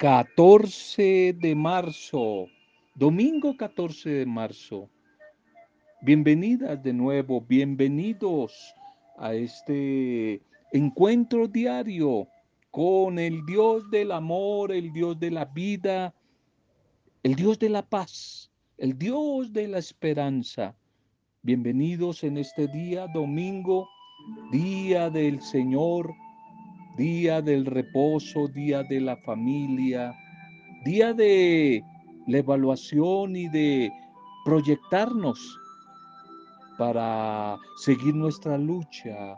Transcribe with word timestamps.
14 0.00 1.34
de 1.34 1.54
marzo, 1.54 2.46
domingo 2.94 3.54
14 3.54 4.08
de 4.08 4.24
marzo. 4.24 4.88
Bienvenidas 6.00 6.82
de 6.82 6.94
nuevo, 6.94 7.42
bienvenidos 7.42 8.74
a 9.18 9.34
este 9.34 10.40
encuentro 10.72 11.46
diario 11.46 12.26
con 12.70 13.18
el 13.18 13.44
Dios 13.44 13.90
del 13.90 14.12
amor, 14.12 14.72
el 14.72 14.90
Dios 14.90 15.20
de 15.20 15.32
la 15.32 15.44
vida, 15.44 16.14
el 17.22 17.34
Dios 17.34 17.58
de 17.58 17.68
la 17.68 17.82
paz, 17.82 18.50
el 18.78 18.96
Dios 18.96 19.52
de 19.52 19.68
la 19.68 19.80
esperanza. 19.80 20.74
Bienvenidos 21.42 22.24
en 22.24 22.38
este 22.38 22.68
día, 22.68 23.06
domingo, 23.12 23.86
día 24.50 25.10
del 25.10 25.42
Señor 25.42 26.10
día 26.96 27.40
del 27.42 27.66
reposo, 27.66 28.48
día 28.48 28.82
de 28.84 29.00
la 29.00 29.16
familia, 29.18 30.14
día 30.84 31.12
de 31.12 31.82
la 32.26 32.38
evaluación 32.38 33.36
y 33.36 33.48
de 33.48 33.90
proyectarnos 34.44 35.58
para 36.78 37.58
seguir 37.76 38.14
nuestra 38.14 38.56
lucha 38.56 39.36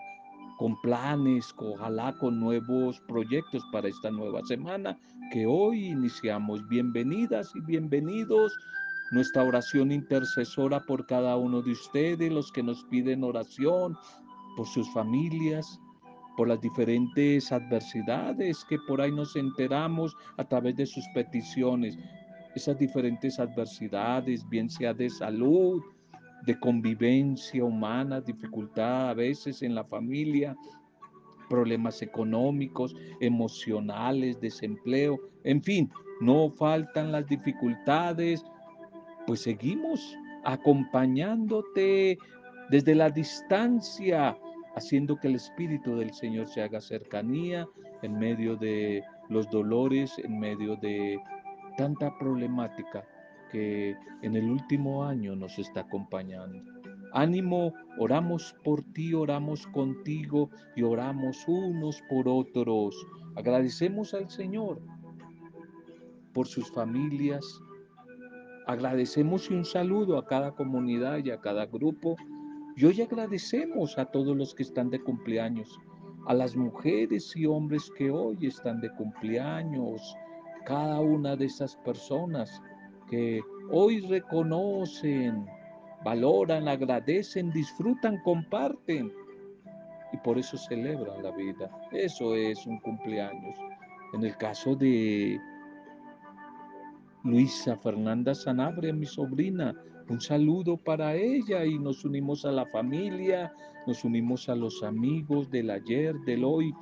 con 0.58 0.80
planes, 0.80 1.52
ojalá 1.56 2.16
con 2.18 2.38
nuevos 2.38 3.00
proyectos 3.08 3.64
para 3.72 3.88
esta 3.88 4.10
nueva 4.10 4.40
semana 4.44 4.96
que 5.32 5.46
hoy 5.46 5.86
iniciamos. 5.86 6.66
Bienvenidas 6.68 7.50
y 7.56 7.60
bienvenidos. 7.60 8.52
Nuestra 9.10 9.42
oración 9.42 9.90
intercesora 9.90 10.80
por 10.80 11.06
cada 11.06 11.36
uno 11.36 11.62
de 11.62 11.72
ustedes, 11.72 12.30
los 12.30 12.52
que 12.52 12.62
nos 12.62 12.84
piden 12.84 13.24
oración, 13.24 13.96
por 14.56 14.66
sus 14.68 14.88
familias, 14.92 15.80
por 16.36 16.48
las 16.48 16.60
diferentes 16.60 17.52
adversidades 17.52 18.64
que 18.64 18.78
por 18.86 19.00
ahí 19.00 19.12
nos 19.12 19.36
enteramos 19.36 20.16
a 20.38 20.44
través 20.44 20.76
de 20.76 20.86
sus 20.86 21.04
peticiones, 21.14 21.98
esas 22.54 22.78
diferentes 22.78 23.38
adversidades, 23.38 24.48
bien 24.48 24.68
sea 24.68 24.92
de 24.92 25.08
salud, 25.08 25.82
de 26.46 26.58
convivencia 26.58 27.64
humana, 27.64 28.20
dificultad 28.20 29.10
a 29.10 29.14
veces 29.14 29.62
en 29.62 29.74
la 29.74 29.84
familia, 29.84 30.56
problemas 31.48 32.02
económicos, 32.02 32.94
emocionales, 33.20 34.40
desempleo, 34.40 35.18
en 35.44 35.62
fin, 35.62 35.90
no 36.20 36.50
faltan 36.50 37.12
las 37.12 37.26
dificultades, 37.26 38.44
pues 39.26 39.42
seguimos 39.42 40.16
acompañándote 40.44 42.18
desde 42.70 42.94
la 42.94 43.10
distancia, 43.10 44.36
haciendo 44.74 45.16
que 45.16 45.28
el 45.28 45.36
Espíritu 45.36 45.96
del 45.96 46.12
Señor 46.12 46.48
se 46.48 46.62
haga 46.62 46.80
cercanía 46.80 47.66
en 48.02 48.18
medio 48.18 48.56
de 48.56 49.02
los 49.28 49.48
dolores, 49.50 50.18
en 50.18 50.38
medio 50.38 50.76
de 50.76 51.18
tanta 51.76 52.16
problemática 52.18 53.04
que 53.50 53.96
en 54.22 54.36
el 54.36 54.50
último 54.50 55.04
año 55.04 55.36
nos 55.36 55.58
está 55.58 55.80
acompañando. 55.80 56.62
Ánimo, 57.12 57.74
oramos 57.98 58.54
por 58.64 58.82
ti, 58.94 59.12
oramos 59.12 59.66
contigo 59.66 60.48
y 60.74 60.82
oramos 60.82 61.46
unos 61.46 62.02
por 62.08 62.26
otros. 62.26 62.96
Agradecemos 63.36 64.14
al 64.14 64.30
Señor 64.30 64.80
por 66.32 66.46
sus 66.46 66.70
familias. 66.72 67.44
Agradecemos 68.66 69.50
y 69.50 69.54
un 69.54 69.66
saludo 69.66 70.16
a 70.16 70.24
cada 70.24 70.52
comunidad 70.52 71.18
y 71.22 71.30
a 71.30 71.40
cada 71.40 71.66
grupo 71.66 72.16
y 72.76 72.84
hoy 72.84 73.02
agradecemos 73.02 73.98
a 73.98 74.06
todos 74.06 74.36
los 74.36 74.54
que 74.54 74.62
están 74.62 74.90
de 74.90 75.00
cumpleaños, 75.00 75.78
a 76.26 76.34
las 76.34 76.56
mujeres 76.56 77.36
y 77.36 77.46
hombres 77.46 77.90
que 77.96 78.10
hoy 78.10 78.46
están 78.46 78.80
de 78.80 78.90
cumpleaños, 78.94 80.16
cada 80.64 81.00
una 81.00 81.36
de 81.36 81.46
esas 81.46 81.76
personas 81.76 82.62
que 83.10 83.42
hoy 83.70 84.00
reconocen, 84.00 85.46
valoran, 86.04 86.68
agradecen, 86.68 87.50
disfrutan, 87.50 88.22
comparten 88.22 89.12
y 90.12 90.16
por 90.18 90.38
eso 90.38 90.56
celebran 90.56 91.22
la 91.22 91.30
vida. 91.32 91.70
Eso 91.90 92.34
es 92.34 92.66
un 92.66 92.78
cumpleaños. 92.80 93.58
En 94.14 94.24
el 94.24 94.36
caso 94.36 94.74
de 94.74 95.38
Luisa 97.24 97.76
Fernanda 97.76 98.34
Sanabria, 98.34 98.92
mi 98.92 99.06
sobrina, 99.06 99.74
un 100.08 100.20
saludo 100.20 100.76
para 100.76 101.14
ella 101.14 101.64
y 101.64 101.78
nos 101.78 102.04
unimos 102.04 102.44
a 102.44 102.52
la 102.52 102.66
familia, 102.66 103.52
nos 103.86 104.04
unimos 104.04 104.48
a 104.48 104.54
los 104.54 104.82
amigos 104.82 105.50
del 105.50 105.70
ayer, 105.70 106.14
del 106.26 106.44
hoy, 106.44 106.74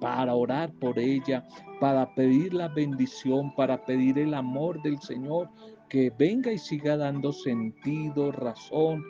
para 0.00 0.34
orar 0.34 0.72
por 0.74 0.98
ella, 0.98 1.46
para 1.80 2.14
pedir 2.14 2.54
la 2.54 2.68
bendición, 2.68 3.54
para 3.54 3.84
pedir 3.84 4.18
el 4.18 4.34
amor 4.34 4.80
del 4.82 4.98
Señor, 5.00 5.50
que 5.88 6.10
venga 6.18 6.52
y 6.52 6.58
siga 6.58 6.96
dando 6.96 7.32
sentido, 7.32 8.32
razón 8.32 9.04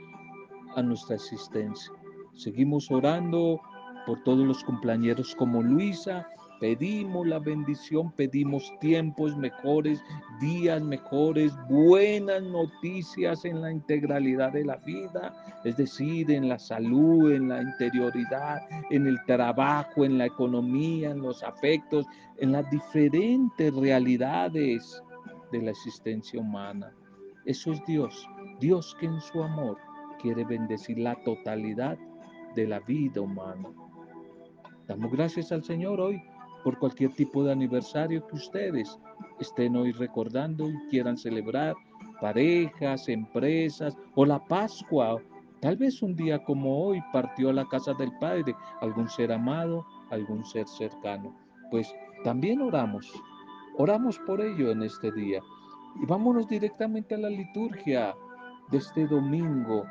a 0.77 0.83
nuestra 0.83 1.17
existencia. 1.17 1.93
Seguimos 2.33 2.91
orando 2.91 3.61
por 4.07 4.23
todos 4.25 4.47
los 4.47 4.65
compañeros 4.65 5.35
como 5.37 5.63
Luisa, 5.63 6.27
Pedimos 6.61 7.27
la 7.27 7.39
bendición, 7.39 8.13
pedimos 8.13 8.71
tiempos 8.81 9.35
mejores, 9.35 10.05
días 10.43 10.83
mejores, 10.83 11.55
buenas 11.71 12.43
noticias 12.43 13.47
en 13.47 13.63
la 13.63 13.73
integralidad 13.73 14.53
de 14.53 14.67
la 14.67 14.77
vida, 14.77 15.33
es 15.65 15.79
decir, 15.79 16.31
en 16.31 16.51
la 16.51 16.59
salud, 16.59 17.33
en 17.33 17.49
la 17.49 17.63
interioridad, 17.63 18.61
en 18.91 19.07
el 19.07 19.19
trabajo, 19.25 20.05
en 20.05 20.19
la 20.19 20.27
economía, 20.27 21.13
en 21.13 21.23
los 21.23 21.43
afectos, 21.43 22.05
en 22.37 22.53
las 22.53 22.71
diferentes 22.71 23.75
realidades 23.75 25.03
de 25.53 25.63
la 25.63 25.71
existencia 25.71 26.39
humana. 26.39 26.93
Eso 27.47 27.73
es 27.73 27.83
Dios, 27.87 28.29
Dios 28.61 28.95
que 29.01 29.07
en 29.07 29.19
su 29.23 29.43
amor 29.43 29.79
quiere 30.21 30.45
bendecir 30.45 30.99
la 30.99 31.15
totalidad 31.25 31.97
de 32.55 32.69
la 32.69 32.81
vida 32.81 33.23
humana. 33.23 33.71
Damos 34.87 35.11
gracias 35.11 35.53
al 35.53 35.65
Señor 35.65 36.01
hoy 36.03 36.23
por 36.63 36.79
cualquier 36.79 37.13
tipo 37.13 37.45
de 37.45 37.53
aniversario 37.53 38.27
que 38.27 38.37
ustedes 38.37 38.99
estén 39.41 39.77
hoy 39.77 39.93
recordando 39.93 40.69
y 40.69 40.77
quieran 40.91 41.17
celebrar, 41.17 41.75
parejas, 42.21 43.09
empresas 43.09 43.97
o 44.15 44.25
la 44.25 44.39
Pascua. 44.47 45.21
Tal 45.61 45.77
vez 45.77 46.03
un 46.03 46.15
día 46.15 46.43
como 46.45 46.85
hoy 46.85 47.03
partió 47.13 47.51
a 47.51 47.55
la 47.55 47.67
casa 47.67 47.93
del 47.95 48.13
Padre 48.19 48.55
algún 48.81 49.09
ser 49.09 49.33
amado, 49.33 49.87
algún 50.11 50.45
ser 50.45 50.67
cercano. 50.67 51.35
Pues 51.71 51.95
también 52.25 52.61
oramos, 52.61 53.11
oramos 53.77 54.19
por 54.21 54.41
ello 54.41 54.71
en 54.71 54.83
este 54.83 55.11
día. 55.13 55.41
Y 56.03 56.07
vámonos 56.07 56.49
directamente 56.49 57.15
a 57.15 57.19
la 57.19 57.31
liturgia 57.31 58.15
de 58.71 58.79
este 58.79 59.07
domingo, 59.07 59.85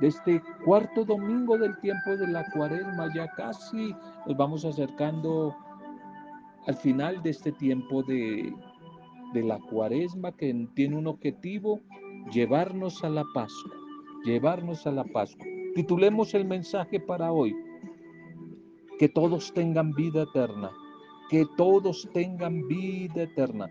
de 0.00 0.08
este 0.08 0.42
cuarto 0.64 1.04
domingo 1.04 1.56
del 1.58 1.78
tiempo 1.80 2.10
de 2.16 2.28
la 2.28 2.44
cuaresma. 2.52 3.12
Ya 3.14 3.28
casi 3.32 3.94
nos 4.26 4.36
vamos 4.36 4.64
acercando 4.64 5.56
al 6.68 6.76
final 6.76 7.22
de 7.22 7.30
este 7.30 7.50
tiempo 7.50 8.02
de, 8.02 8.52
la 9.32 9.58
cuaresma 9.58 10.32
que 10.36 10.68
tiene 10.74 10.96
un 10.96 11.06
objetivo, 11.06 11.80
llevarnos 12.30 13.02
a 13.02 13.08
la 13.08 13.24
Pascua, 13.32 13.72
llevarnos 14.24 14.86
a 14.86 14.92
la 14.92 15.04
Pascua. 15.04 15.46
Titulemos 15.74 16.34
el 16.34 16.44
mensaje 16.44 17.00
para 17.00 17.32
hoy, 17.32 17.56
que 18.98 19.08
todos 19.08 19.50
tengan 19.54 19.94
vida 19.94 20.24
eterna, 20.24 20.70
que 21.30 21.46
todos 21.56 22.06
tengan 22.12 22.68
vida 22.68 23.22
eterna. 23.22 23.70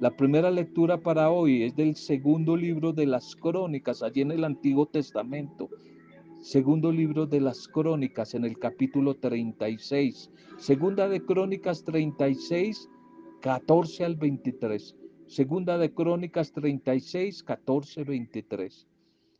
La 0.00 0.10
primera 0.10 0.50
lectura 0.50 0.96
para 0.96 1.30
hoy 1.30 1.64
es 1.64 1.76
del 1.76 1.94
segundo 1.94 2.56
libro 2.56 2.94
de 2.94 3.04
las 3.04 3.36
crónicas, 3.36 4.02
allí 4.02 4.22
en 4.22 4.30
el 4.30 4.44
Antiguo 4.44 4.86
Testamento, 4.86 5.68
Segundo 6.42 6.90
libro 6.90 7.26
de 7.26 7.38
las 7.38 7.68
Crónicas 7.68 8.34
en 8.34 8.46
el 8.46 8.58
capítulo 8.58 9.14
36. 9.14 10.30
Segunda 10.56 11.06
de 11.06 11.22
Crónicas 11.22 11.84
36, 11.84 12.88
14 13.42 14.06
al 14.06 14.16
23. 14.16 14.96
Segunda 15.26 15.76
de 15.76 15.92
Crónicas 15.92 16.52
36, 16.52 17.42
14, 17.42 18.04
23. 18.04 18.86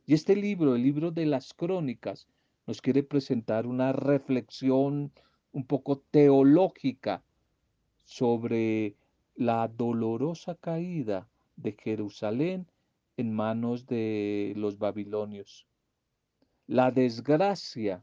Y 0.05 0.13
este 0.13 0.37
libro, 0.37 0.77
el 0.77 0.83
libro 0.83 1.11
de 1.11 1.25
las 1.25 1.55
Crónicas, 1.55 2.29
nos 2.67 2.83
quiere 2.83 3.03
presentar 3.03 3.67
una 3.67 3.93
reflexión 3.95 5.11
un 5.53 5.65
poco 5.65 6.03
teológica 6.11 7.25
sobre 8.05 8.95
la 9.37 9.69
dolorosa 9.69 10.55
caída 10.55 11.27
de 11.57 11.73
Jerusalén 11.73 12.67
en 13.17 13.33
manos 13.33 13.87
de 13.87 14.53
los 14.55 14.79
babilonios 14.79 15.67
la 16.71 16.93
desgracia, 16.93 18.01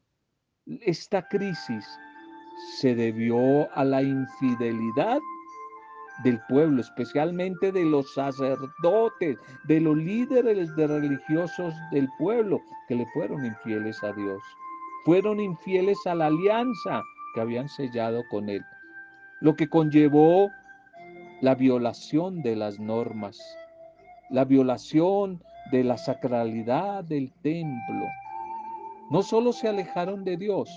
esta 0.81 1.25
crisis 1.29 1.87
se 2.79 2.95
debió 2.95 3.73
a 3.73 3.85
la 3.85 4.03
infidelidad 4.03 5.19
del 6.25 6.37
pueblo, 6.49 6.81
especialmente 6.81 7.71
de 7.71 7.85
los 7.85 8.13
sacerdotes, 8.13 9.37
de 9.69 9.79
los 9.79 9.95
líderes 9.95 10.75
de 10.75 10.85
religiosos 10.85 11.73
del 11.91 12.09
pueblo, 12.19 12.59
que 12.89 12.95
le 12.95 13.05
fueron 13.13 13.45
infieles 13.45 14.03
a 14.03 14.11
Dios. 14.11 14.43
Fueron 15.05 15.39
infieles 15.39 16.05
a 16.05 16.15
la 16.15 16.25
alianza 16.25 17.01
que 17.33 17.39
habían 17.39 17.69
sellado 17.69 18.21
con 18.29 18.49
él, 18.49 18.65
lo 19.39 19.55
que 19.55 19.69
conllevó 19.69 20.49
la 21.39 21.55
violación 21.55 22.41
de 22.41 22.57
las 22.57 22.81
normas, 22.81 23.39
la 24.29 24.43
violación 24.43 25.41
de 25.71 25.85
la 25.85 25.97
sacralidad 25.97 27.05
del 27.05 27.31
templo. 27.41 28.07
No 29.09 29.23
solo 29.23 29.53
se 29.53 29.69
alejaron 29.69 30.23
de 30.25 30.35
Dios, 30.35 30.69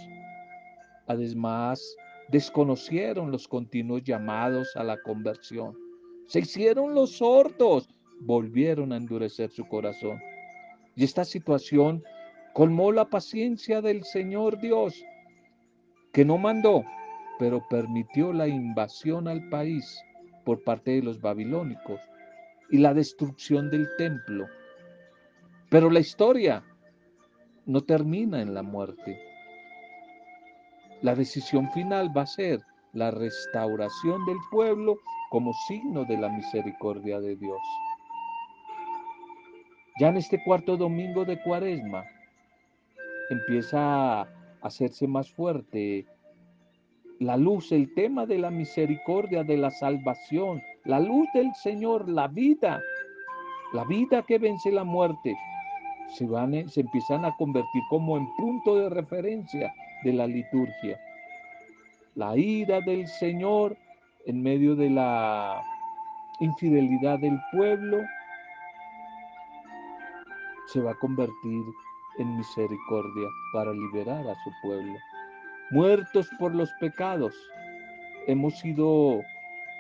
además 1.09 1.83
desconocieron 2.29 3.33
los 3.33 3.49
continuos 3.49 4.05
llamados 4.05 4.77
a 4.77 4.85
la 4.85 5.01
conversión. 5.03 5.77
Se 6.27 6.41
hicieron 6.41 6.95
los 6.95 7.17
sordos, 7.17 7.89
volvieron 8.21 8.93
a 8.93 8.97
endurecer 8.97 9.51
su 9.51 9.67
corazón. 9.67 10.21
Y 10.95 11.03
esta 11.03 11.25
situación 11.25 12.05
colmó 12.53 12.93
la 12.93 13.07
paciencia 13.07 13.81
del 13.81 14.05
Señor 14.05 14.61
Dios, 14.61 14.95
que 16.13 16.25
no 16.25 16.39
mandó, 16.39 16.85
pero 17.41 17.67
permitió 17.69 18.33
la 18.33 18.47
invasión 18.47 19.27
al 19.27 19.49
país 19.49 20.01
por 20.45 20.63
parte 20.63 20.93
de 20.93 21.03
los 21.03 21.21
babilónicos 21.21 22.01
y 22.71 22.79
la 22.79 22.95
destrucción 22.95 23.71
del 23.71 23.89
templo. 23.97 24.47
Pero 25.69 25.91
la 25.91 26.01
historia 26.01 26.63
no 27.71 27.83
termina 27.83 28.43
en 28.43 28.53
la 28.53 28.65
muerte. 28.65 29.17
La 31.03 31.15
decisión 31.15 31.71
final 31.71 32.11
va 32.17 32.23
a 32.23 32.27
ser 32.27 32.61
la 32.93 33.13
restauración 33.13 34.27
del 34.27 34.39
pueblo 34.51 34.99
como 35.31 35.53
signo 35.69 36.05
de 36.05 36.19
la 36.19 36.29
misericordia 36.31 37.21
de 37.21 37.37
Dios. 37.37 37.61
Ya 40.01 40.09
en 40.09 40.17
este 40.17 40.43
cuarto 40.43 40.77
domingo 40.77 41.25
de 41.25 41.41
Cuaresma 41.41 42.05
empieza 43.31 44.23
a 44.23 44.29
hacerse 44.63 45.07
más 45.07 45.31
fuerte 45.31 46.07
la 47.21 47.37
luz, 47.37 47.71
el 47.71 47.95
tema 47.95 48.27
de 48.27 48.39
la 48.39 48.51
misericordia, 48.51 49.45
de 49.45 49.59
la 49.59 49.71
salvación, 49.71 50.61
la 50.85 50.99
luz 50.99 51.29
del 51.35 51.55
Señor, 51.55 52.09
la 52.09 52.27
vida, 52.27 52.83
la 53.73 53.85
vida 53.85 54.23
que 54.27 54.39
vence 54.39 54.73
la 54.73 54.83
muerte, 54.83 55.37
se, 56.15 56.27
van, 56.27 56.69
se 56.69 56.81
empiezan 56.81 57.25
a 57.25 57.37
convertir 57.37 57.83
como 57.89 58.17
en 58.17 58.27
punto 58.37 58.77
de 58.77 58.89
referencia 58.91 59.73
de 60.05 60.13
la 60.13 60.27
liturgia. 60.27 60.99
La 62.15 62.37
ira 62.37 62.81
del 62.81 63.07
Señor 63.07 63.77
en 64.27 64.43
medio 64.43 64.75
de 64.77 64.91
la 64.91 65.63
infidelidad 66.41 67.19
del 67.19 67.39
pueblo 67.53 67.99
se 70.67 70.81
va 70.81 70.93
a 70.93 70.99
convertir 70.99 71.63
en 72.19 72.37
misericordia 72.37 73.29
para 73.53 73.73
liberar 73.73 74.27
a 74.29 74.35
su 74.45 74.51
pueblo 74.63 74.95
muertos 75.71 76.29
por 76.39 76.55
los 76.55 76.71
pecados, 76.81 77.35
hemos 78.27 78.59
sido 78.59 79.21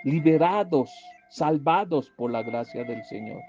liberados, 0.05 0.91
salvados 1.29 2.11
por 2.17 2.31
la 2.31 2.43
gracia 2.43 2.85
del 2.85 3.05
Señor. 3.05 3.43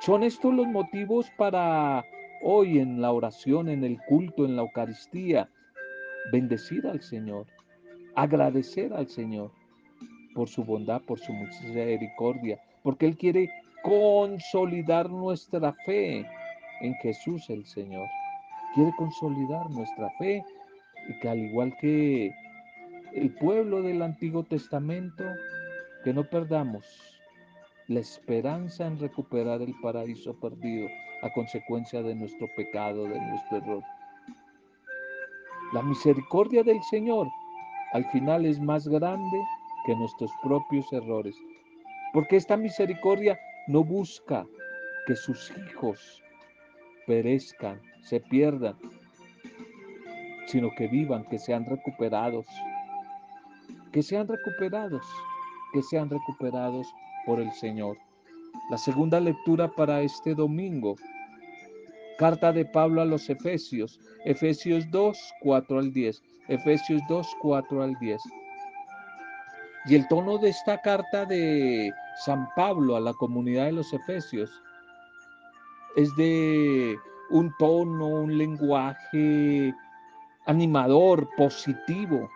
Son 0.00 0.22
estos 0.22 0.54
los 0.54 0.68
motivos 0.68 1.30
para 1.36 2.04
hoy 2.42 2.78
en 2.78 3.00
la 3.00 3.10
oración, 3.12 3.68
en 3.68 3.82
el 3.82 3.98
culto, 4.08 4.44
en 4.44 4.54
la 4.54 4.62
Eucaristía, 4.62 5.48
bendecir 6.32 6.86
al 6.86 7.02
Señor, 7.02 7.46
agradecer 8.14 8.92
al 8.92 9.08
Señor 9.08 9.50
por 10.34 10.48
su 10.48 10.64
bondad, 10.64 11.02
por 11.02 11.18
su 11.18 11.32
misericordia, 11.32 12.60
porque 12.84 13.06
Él 13.06 13.16
quiere 13.16 13.50
consolidar 13.82 15.10
nuestra 15.10 15.72
fe 15.84 16.24
en 16.80 16.94
Jesús 17.02 17.50
el 17.50 17.66
Señor. 17.66 18.06
Quiere 18.76 18.92
consolidar 18.96 19.68
nuestra 19.70 20.10
fe 20.18 20.44
y 21.08 21.18
que 21.18 21.28
al 21.28 21.38
igual 21.40 21.76
que 21.80 22.32
el 23.14 23.34
pueblo 23.34 23.82
del 23.82 24.02
Antiguo 24.02 24.44
Testamento, 24.44 25.24
que 26.04 26.12
no 26.12 26.22
perdamos 26.22 27.17
la 27.88 28.00
esperanza 28.00 28.86
en 28.86 28.98
recuperar 28.98 29.62
el 29.62 29.74
paraíso 29.80 30.38
perdido 30.38 30.88
a 31.22 31.32
consecuencia 31.32 32.02
de 32.02 32.14
nuestro 32.14 32.46
pecado, 32.54 33.04
de 33.04 33.18
nuestro 33.18 33.56
error. 33.56 33.82
La 35.72 35.82
misericordia 35.82 36.62
del 36.62 36.82
Señor 36.82 37.28
al 37.94 38.04
final 38.10 38.44
es 38.44 38.60
más 38.60 38.86
grande 38.86 39.38
que 39.86 39.96
nuestros 39.96 40.30
propios 40.42 40.92
errores, 40.92 41.34
porque 42.12 42.36
esta 42.36 42.58
misericordia 42.58 43.38
no 43.68 43.82
busca 43.82 44.46
que 45.06 45.16
sus 45.16 45.50
hijos 45.56 46.22
perezcan, 47.06 47.80
se 48.02 48.20
pierdan, 48.20 48.76
sino 50.46 50.68
que 50.76 50.88
vivan, 50.88 51.24
que 51.24 51.38
sean 51.38 51.64
recuperados, 51.64 52.46
que 53.92 54.02
sean 54.02 54.28
recuperados, 54.28 55.06
que 55.72 55.82
sean 55.82 56.10
recuperados 56.10 56.86
por 57.28 57.40
el 57.40 57.52
Señor. 57.52 57.98
La 58.70 58.78
segunda 58.78 59.20
lectura 59.20 59.68
para 59.68 60.00
este 60.00 60.34
domingo, 60.34 60.96
carta 62.18 62.52
de 62.52 62.64
Pablo 62.64 63.02
a 63.02 63.04
los 63.04 63.28
Efesios, 63.28 64.00
Efesios 64.24 64.90
2, 64.90 65.34
4 65.42 65.78
al 65.78 65.92
10, 65.92 66.22
Efesios 66.48 67.02
2, 67.06 67.28
4 67.42 67.82
al 67.82 67.94
10. 67.98 68.22
Y 69.84 69.94
el 69.94 70.08
tono 70.08 70.38
de 70.38 70.48
esta 70.48 70.80
carta 70.80 71.26
de 71.26 71.92
San 72.24 72.48
Pablo 72.56 72.96
a 72.96 73.00
la 73.00 73.12
comunidad 73.12 73.66
de 73.66 73.72
los 73.72 73.92
Efesios 73.92 74.50
es 75.96 76.14
de 76.16 76.96
un 77.28 77.52
tono, 77.58 78.06
un 78.06 78.38
lenguaje 78.38 79.74
animador, 80.46 81.28
positivo. 81.36 82.30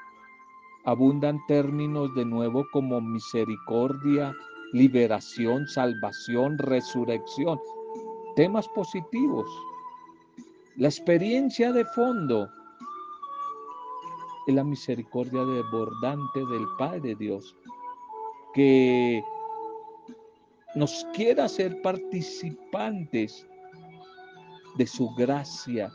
Abundan 0.84 1.40
términos 1.46 2.14
de 2.14 2.26
nuevo 2.26 2.66
como 2.72 3.00
misericordia, 3.00 4.34
liberación, 4.72 5.66
salvación, 5.68 6.58
resurrección. 6.58 7.60
Temas 8.36 8.66
positivos. 8.68 9.46
La 10.76 10.88
experiencia 10.88 11.72
de 11.72 11.84
fondo 11.84 12.48
es 14.46 14.54
la 14.54 14.64
misericordia 14.64 15.44
desbordante 15.44 16.44
del 16.46 16.66
Padre 16.78 17.14
Dios, 17.14 17.54
que 18.54 19.22
nos 20.74 21.06
quiera 21.14 21.44
hacer 21.44 21.80
participantes 21.82 23.46
de 24.76 24.86
su 24.86 25.10
gracia, 25.14 25.92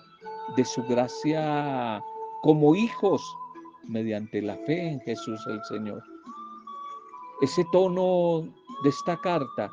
de 0.56 0.64
su 0.64 0.84
gracia 0.84 2.02
como 2.44 2.76
hijos 2.76 3.22
mediante 3.88 4.42
la 4.42 4.56
fe 4.58 4.90
en 4.90 5.00
Jesús 5.02 5.42
el 5.48 5.64
Señor. 5.66 6.04
Ese 7.42 7.66
tono 7.72 8.48
de 8.84 8.90
esta 8.90 9.18
carta, 9.18 9.72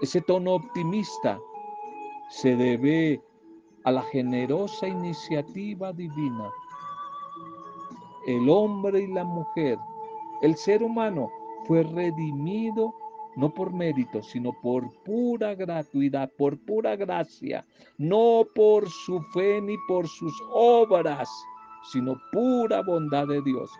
ese 0.00 0.20
tono 0.20 0.54
optimista, 0.54 1.38
se 2.30 2.56
debe 2.56 3.22
a 3.84 3.90
la 3.90 4.02
generosa 4.02 4.86
iniciativa 4.86 5.92
divina. 5.92 6.50
El 8.26 8.48
hombre 8.50 9.02
y 9.02 9.06
la 9.06 9.24
mujer, 9.24 9.78
el 10.42 10.56
ser 10.56 10.82
humano 10.82 11.30
fue 11.66 11.82
redimido 11.82 12.94
no 13.38 13.54
por 13.54 13.72
mérito, 13.72 14.20
sino 14.20 14.52
por 14.52 14.92
pura 15.04 15.54
gratuidad, 15.54 16.28
por 16.36 16.58
pura 16.58 16.96
gracia, 16.96 17.64
no 17.96 18.44
por 18.52 18.88
su 18.90 19.22
fe 19.32 19.60
ni 19.60 19.76
por 19.86 20.08
sus 20.08 20.32
obras, 20.52 21.30
sino 21.92 22.20
pura 22.32 22.82
bondad 22.82 23.28
de 23.28 23.40
Dios. 23.42 23.70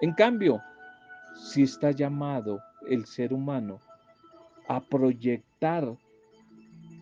En 0.00 0.14
cambio, 0.14 0.62
si 1.50 1.64
está 1.64 1.90
llamado 1.90 2.58
el 2.88 3.06
ser 3.06 3.32
humano 3.32 3.80
a 4.66 4.80
proyectar 4.80 5.96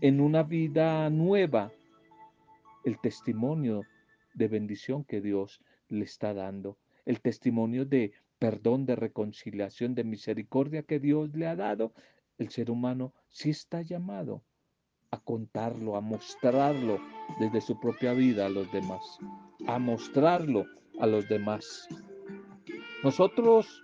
en 0.00 0.20
una 0.20 0.42
vida 0.42 1.08
nueva 1.10 1.72
el 2.84 2.98
testimonio 3.00 3.82
de 4.34 4.48
bendición 4.48 5.04
que 5.04 5.20
Dios 5.20 5.60
le 5.88 6.04
está 6.04 6.34
dando, 6.34 6.78
el 7.04 7.20
testimonio 7.20 7.84
de 7.84 8.12
perdón, 8.38 8.86
de 8.86 8.96
reconciliación, 8.96 9.94
de 9.94 10.04
misericordia 10.04 10.82
que 10.82 11.00
Dios 11.00 11.34
le 11.34 11.46
ha 11.46 11.56
dado, 11.56 11.92
el 12.38 12.50
ser 12.50 12.70
humano 12.70 13.14
sí 13.30 13.50
está 13.50 13.82
llamado 13.82 14.42
a 15.10 15.18
contarlo, 15.18 15.96
a 15.96 16.00
mostrarlo 16.00 17.00
desde 17.40 17.60
su 17.60 17.80
propia 17.80 18.12
vida 18.12 18.46
a 18.46 18.50
los 18.50 18.70
demás, 18.72 19.00
a 19.66 19.78
mostrarlo 19.78 20.66
a 21.00 21.06
los 21.06 21.28
demás. 21.28 21.88
Nosotros 23.02 23.82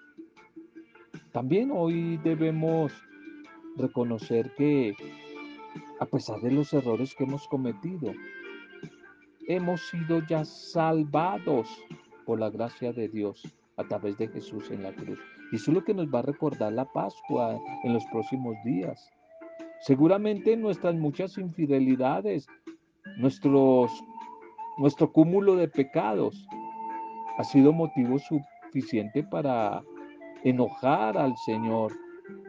también 1.32 1.70
hoy 1.72 2.18
debemos 2.18 2.92
reconocer 3.76 4.54
que 4.54 4.94
a 6.00 6.06
pesar 6.06 6.40
de 6.40 6.50
los 6.50 6.72
errores 6.72 7.14
que 7.14 7.24
hemos 7.24 7.46
cometido, 7.48 8.12
hemos 9.48 9.80
sido 9.88 10.20
ya 10.28 10.44
salvados 10.44 11.68
por 12.26 12.38
la 12.38 12.50
gracia 12.50 12.92
de 12.92 13.08
Dios 13.08 13.42
a 13.76 13.84
través 13.84 14.18
de 14.18 14.28
Jesús 14.28 14.70
en 14.70 14.82
la 14.82 14.92
cruz. 14.92 15.18
Y 15.50 15.56
eso 15.56 15.70
es 15.70 15.74
lo 15.74 15.84
que 15.84 15.94
nos 15.94 16.08
va 16.08 16.20
a 16.20 16.22
recordar 16.22 16.72
la 16.72 16.84
Pascua 16.84 17.58
en 17.84 17.92
los 17.92 18.04
próximos 18.06 18.54
días. 18.64 19.10
Seguramente 19.80 20.56
nuestras 20.56 20.94
muchas 20.94 21.38
infidelidades, 21.38 22.46
nuestros, 23.16 23.90
nuestro 24.78 25.10
cúmulo 25.10 25.56
de 25.56 25.68
pecados, 25.68 26.46
ha 27.38 27.44
sido 27.44 27.72
motivo 27.72 28.18
suficiente 28.18 29.22
para 29.24 29.82
enojar 30.44 31.16
al 31.16 31.36
Señor 31.38 31.92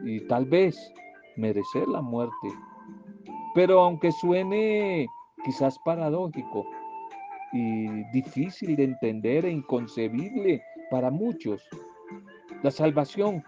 y 0.04 0.20
tal 0.26 0.46
vez 0.46 0.76
merecer 1.36 1.86
la 1.88 2.00
muerte. 2.00 2.48
Pero 3.54 3.80
aunque 3.80 4.10
suene 4.12 5.06
quizás 5.44 5.78
paradójico 5.84 6.66
y 7.52 8.04
difícil 8.12 8.76
de 8.76 8.84
entender 8.84 9.44
e 9.44 9.50
inconcebible 9.50 10.62
para 10.90 11.10
muchos, 11.10 11.62
la 12.62 12.70
salvación 12.70 13.42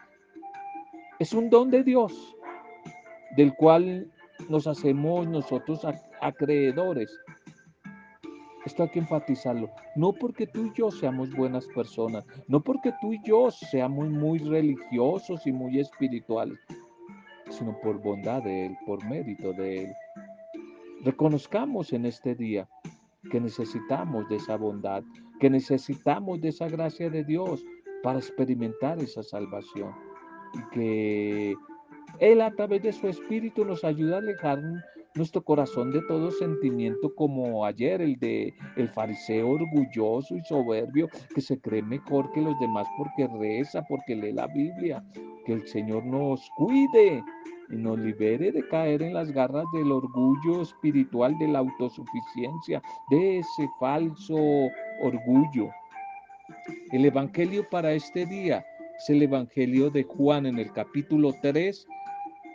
es 1.18 1.32
un 1.32 1.48
don 1.50 1.70
de 1.70 1.82
Dios 1.82 2.36
del 3.36 3.54
cual 3.54 4.10
nos 4.48 4.66
hacemos 4.66 5.26
nosotros 5.26 5.86
acreedores. 6.20 7.10
Esto 8.66 8.82
hay 8.82 8.88
que 8.88 8.98
enfatizarlo. 8.98 9.70
No 9.94 10.12
porque 10.12 10.48
tú 10.48 10.66
y 10.66 10.72
yo 10.74 10.90
seamos 10.90 11.32
buenas 11.32 11.66
personas, 11.68 12.26
no 12.48 12.60
porque 12.60 12.92
tú 13.00 13.12
y 13.12 13.20
yo 13.24 13.48
seamos 13.52 14.08
muy 14.08 14.40
religiosos 14.40 15.46
y 15.46 15.52
muy 15.52 15.78
espirituales, 15.78 16.58
sino 17.48 17.78
por 17.80 18.02
bondad 18.02 18.42
de 18.42 18.66
Él, 18.66 18.76
por 18.84 19.02
mérito 19.04 19.52
de 19.52 19.84
Él. 19.84 19.92
Reconozcamos 21.04 21.92
en 21.92 22.06
este 22.06 22.34
día 22.34 22.68
que 23.30 23.40
necesitamos 23.40 24.28
de 24.28 24.36
esa 24.36 24.56
bondad, 24.56 25.04
que 25.38 25.48
necesitamos 25.48 26.40
de 26.40 26.48
esa 26.48 26.68
gracia 26.68 27.08
de 27.08 27.22
Dios 27.22 27.64
para 28.02 28.18
experimentar 28.18 28.98
esa 28.98 29.22
salvación. 29.22 29.94
Y 30.54 30.74
que 30.74 31.54
Él 32.18 32.40
a 32.40 32.50
través 32.50 32.82
de 32.82 32.92
su 32.92 33.06
Espíritu 33.06 33.64
nos 33.64 33.84
ayuda 33.84 34.16
a 34.16 34.18
alejar 34.18 34.60
nuestro 35.16 35.42
corazón 35.42 35.90
de 35.92 36.02
todo 36.02 36.30
sentimiento 36.30 37.14
como 37.14 37.64
ayer 37.64 38.00
el 38.00 38.18
de 38.18 38.54
el 38.76 38.88
fariseo 38.90 39.50
orgulloso 39.50 40.36
y 40.36 40.44
soberbio 40.44 41.08
que 41.34 41.40
se 41.40 41.58
cree 41.58 41.82
mejor 41.82 42.30
que 42.32 42.40
los 42.40 42.58
demás 42.60 42.86
porque 42.98 43.28
reza, 43.38 43.82
porque 43.88 44.14
lee 44.14 44.32
la 44.32 44.46
Biblia. 44.48 45.02
Que 45.44 45.54
el 45.54 45.66
Señor 45.66 46.04
nos 46.04 46.40
cuide 46.56 47.22
y 47.70 47.76
nos 47.76 47.98
libere 47.98 48.52
de 48.52 48.66
caer 48.68 49.02
en 49.02 49.14
las 49.14 49.30
garras 49.32 49.64
del 49.72 49.90
orgullo 49.90 50.62
espiritual, 50.62 51.36
de 51.38 51.48
la 51.48 51.60
autosuficiencia, 51.60 52.82
de 53.10 53.38
ese 53.38 53.68
falso 53.80 54.36
orgullo. 55.02 55.70
El 56.92 57.04
Evangelio 57.04 57.68
para 57.68 57.92
este 57.92 58.26
día 58.26 58.64
es 58.98 59.10
el 59.10 59.22
Evangelio 59.22 59.90
de 59.90 60.04
Juan 60.04 60.46
en 60.46 60.58
el 60.58 60.72
capítulo 60.72 61.34
3, 61.42 61.86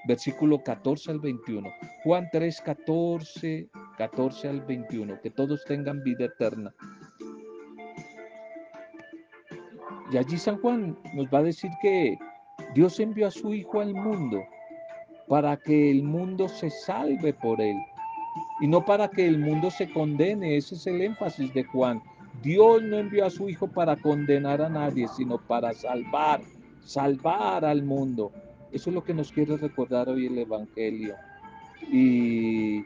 versículo 0.06 0.64
14 0.64 1.12
al 1.12 1.20
21. 1.20 1.70
Juan 2.04 2.30
3, 2.32 2.62
14, 2.62 3.70
14 3.98 4.48
al 4.48 4.62
21. 4.62 5.22
Que 5.22 5.30
todos 5.30 5.64
tengan 5.66 6.04
vida 6.04 6.26
eterna. 6.26 6.74
Y 10.12 10.18
allí 10.18 10.38
San 10.38 10.58
Juan 10.58 10.98
nos 11.14 11.28
va 11.28 11.40
a 11.40 11.44
decir 11.44 11.72
que 11.82 12.18
Dios 12.76 13.00
envió 13.00 13.28
a 13.28 13.32
su 13.32 13.54
Hijo 13.54 13.80
al 13.80 13.94
mundo 13.94 14.42
para 15.28 15.56
que 15.56 15.90
el 15.90 16.04
mundo 16.04 16.50
se 16.50 16.70
salve 16.70 17.34
por 17.34 17.62
él 17.62 17.78
y 18.60 18.68
no 18.68 18.86
para 18.86 19.10
que 19.10 19.26
el 19.26 19.40
mundo 19.40 19.72
se 19.72 19.90
condene. 19.90 20.58
Ese 20.58 20.76
es 20.76 20.88
el 20.88 21.02
énfasis 21.02 21.54
de 21.54 21.64
Juan. 21.64 22.02
Dios 22.42 22.82
no 22.84 22.98
envió 22.98 23.26
a 23.26 23.30
su 23.30 23.50
Hijo 23.50 23.68
para 23.68 23.96
condenar 23.96 24.62
a 24.62 24.70
nadie, 24.70 25.08
sino 25.08 25.38
para 25.38 25.74
salvar, 25.74 26.42
salvar 26.84 27.66
al 27.66 27.84
mundo. 27.84 28.32
Eso 28.72 28.90
es 28.90 28.94
lo 28.96 29.04
que 29.04 29.14
nos 29.14 29.32
quiere 29.32 29.58
recordar 29.58 30.08
hoy 30.08 30.28
el 30.28 30.38
Evangelio. 30.38 31.16
Y 31.92 32.84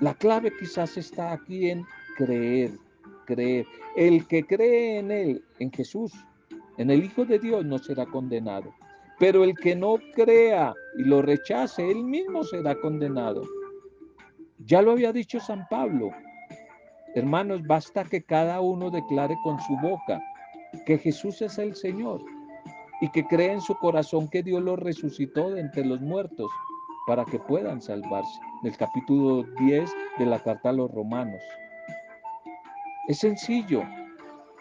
la 0.00 0.14
clave 0.14 0.52
quizás 0.58 0.96
está 0.96 1.32
aquí 1.32 1.70
en 1.70 1.84
creer, 2.16 2.72
creer. 3.26 3.66
El 3.96 4.26
que 4.26 4.44
cree 4.44 4.98
en 4.98 5.10
Él, 5.12 5.44
en 5.60 5.70
Jesús, 5.70 6.12
en 6.78 6.90
el 6.90 7.04
Hijo 7.04 7.24
de 7.24 7.38
Dios, 7.38 7.64
no 7.64 7.78
será 7.78 8.06
condenado. 8.06 8.74
Pero 9.20 9.44
el 9.44 9.54
que 9.54 9.76
no 9.76 9.98
crea 10.14 10.74
y 10.96 11.02
lo 11.02 11.22
rechace, 11.22 11.90
él 11.90 12.04
mismo 12.04 12.44
será 12.44 12.76
condenado. 12.80 13.42
Ya 14.64 14.80
lo 14.80 14.92
había 14.92 15.12
dicho 15.12 15.40
San 15.40 15.66
Pablo. 15.68 16.10
Hermanos, 17.14 17.66
basta 17.66 18.04
que 18.04 18.22
cada 18.22 18.60
uno 18.60 18.90
declare 18.90 19.36
con 19.42 19.58
su 19.60 19.76
boca 19.78 20.22
que 20.86 20.98
Jesús 20.98 21.42
es 21.42 21.58
el 21.58 21.74
Señor 21.74 22.22
y 23.00 23.08
que 23.10 23.24
cree 23.26 23.52
en 23.52 23.60
su 23.60 23.74
corazón 23.76 24.28
que 24.28 24.42
Dios 24.42 24.62
lo 24.62 24.76
resucitó 24.76 25.50
de 25.50 25.60
entre 25.60 25.84
los 25.84 26.00
muertos 26.00 26.50
para 27.06 27.24
que 27.24 27.38
puedan 27.38 27.80
salvarse. 27.80 28.40
Del 28.62 28.76
capítulo 28.76 29.44
10 29.58 29.90
de 30.18 30.26
la 30.26 30.38
carta 30.42 30.70
a 30.70 30.72
los 30.72 30.90
romanos. 30.90 31.40
Es 33.06 33.18
sencillo, 33.18 33.82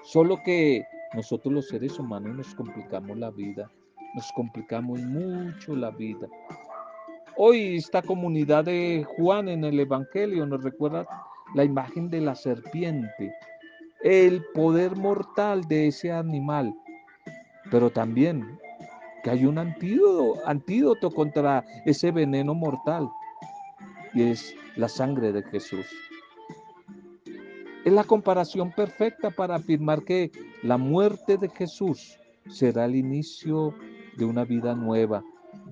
solo 0.03 0.41
que 0.45 0.85
nosotros 1.13 1.53
los 1.53 1.67
seres 1.67 1.97
humanos 1.99 2.35
nos 2.35 2.55
complicamos 2.55 3.17
la 3.17 3.31
vida, 3.31 3.69
nos 4.13 4.31
complicamos 4.33 5.01
mucho 5.01 5.75
la 5.75 5.91
vida. 5.91 6.27
Hoy 7.37 7.77
esta 7.77 8.01
comunidad 8.01 8.65
de 8.65 9.05
Juan 9.17 9.49
en 9.49 9.63
el 9.63 9.79
Evangelio 9.79 10.45
nos 10.45 10.63
recuerda 10.63 11.07
la 11.55 11.63
imagen 11.63 12.09
de 12.09 12.21
la 12.21 12.35
serpiente, 12.35 13.33
el 14.03 14.43
poder 14.53 14.95
mortal 14.95 15.63
de 15.67 15.87
ese 15.87 16.11
animal 16.11 16.73
pero 17.71 17.89
también 17.89 18.59
que 19.23 19.29
hay 19.29 19.45
un 19.45 19.57
antídoto, 19.57 20.45
antídoto 20.45 21.11
contra 21.11 21.63
ese 21.85 22.11
veneno 22.11 22.53
mortal 22.53 23.09
y 24.13 24.23
es 24.23 24.55
la 24.75 24.87
sangre 24.87 25.31
de 25.31 25.43
Jesús. 25.43 25.85
Es 27.85 27.93
la 27.93 28.03
comparación 28.03 28.71
perfecta 28.71 29.31
para 29.31 29.55
afirmar 29.55 30.03
que 30.03 30.31
la 30.61 30.77
muerte 30.77 31.37
de 31.37 31.49
Jesús 31.49 32.17
será 32.49 32.85
el 32.85 32.95
inicio 32.95 33.73
de 34.17 34.25
una 34.25 34.43
vida 34.43 34.75
nueva, 34.75 35.23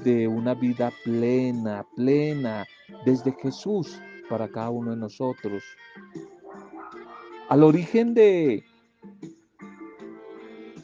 de 0.04 0.28
una 0.28 0.54
vida 0.54 0.92
plena, 1.04 1.86
plena, 1.96 2.66
desde 3.06 3.32
Jesús 3.34 4.00
para 4.30 4.48
cada 4.48 4.70
uno 4.70 4.92
de 4.92 4.98
nosotros. 4.98 5.64
Al 7.50 7.64
origen 7.64 8.14
de 8.14 8.64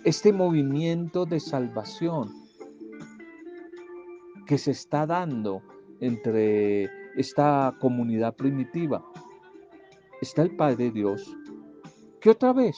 este 0.03 0.33
movimiento 0.33 1.25
de 1.25 1.39
salvación 1.39 2.33
que 4.47 4.57
se 4.57 4.71
está 4.71 5.05
dando 5.05 5.61
entre 5.99 6.89
esta 7.15 7.75
comunidad 7.79 8.35
primitiva. 8.35 9.05
Está 10.21 10.41
el 10.41 10.55
Padre 10.55 10.91
Dios, 10.91 11.37
que 12.19 12.31
otra 12.31 12.51
vez, 12.51 12.77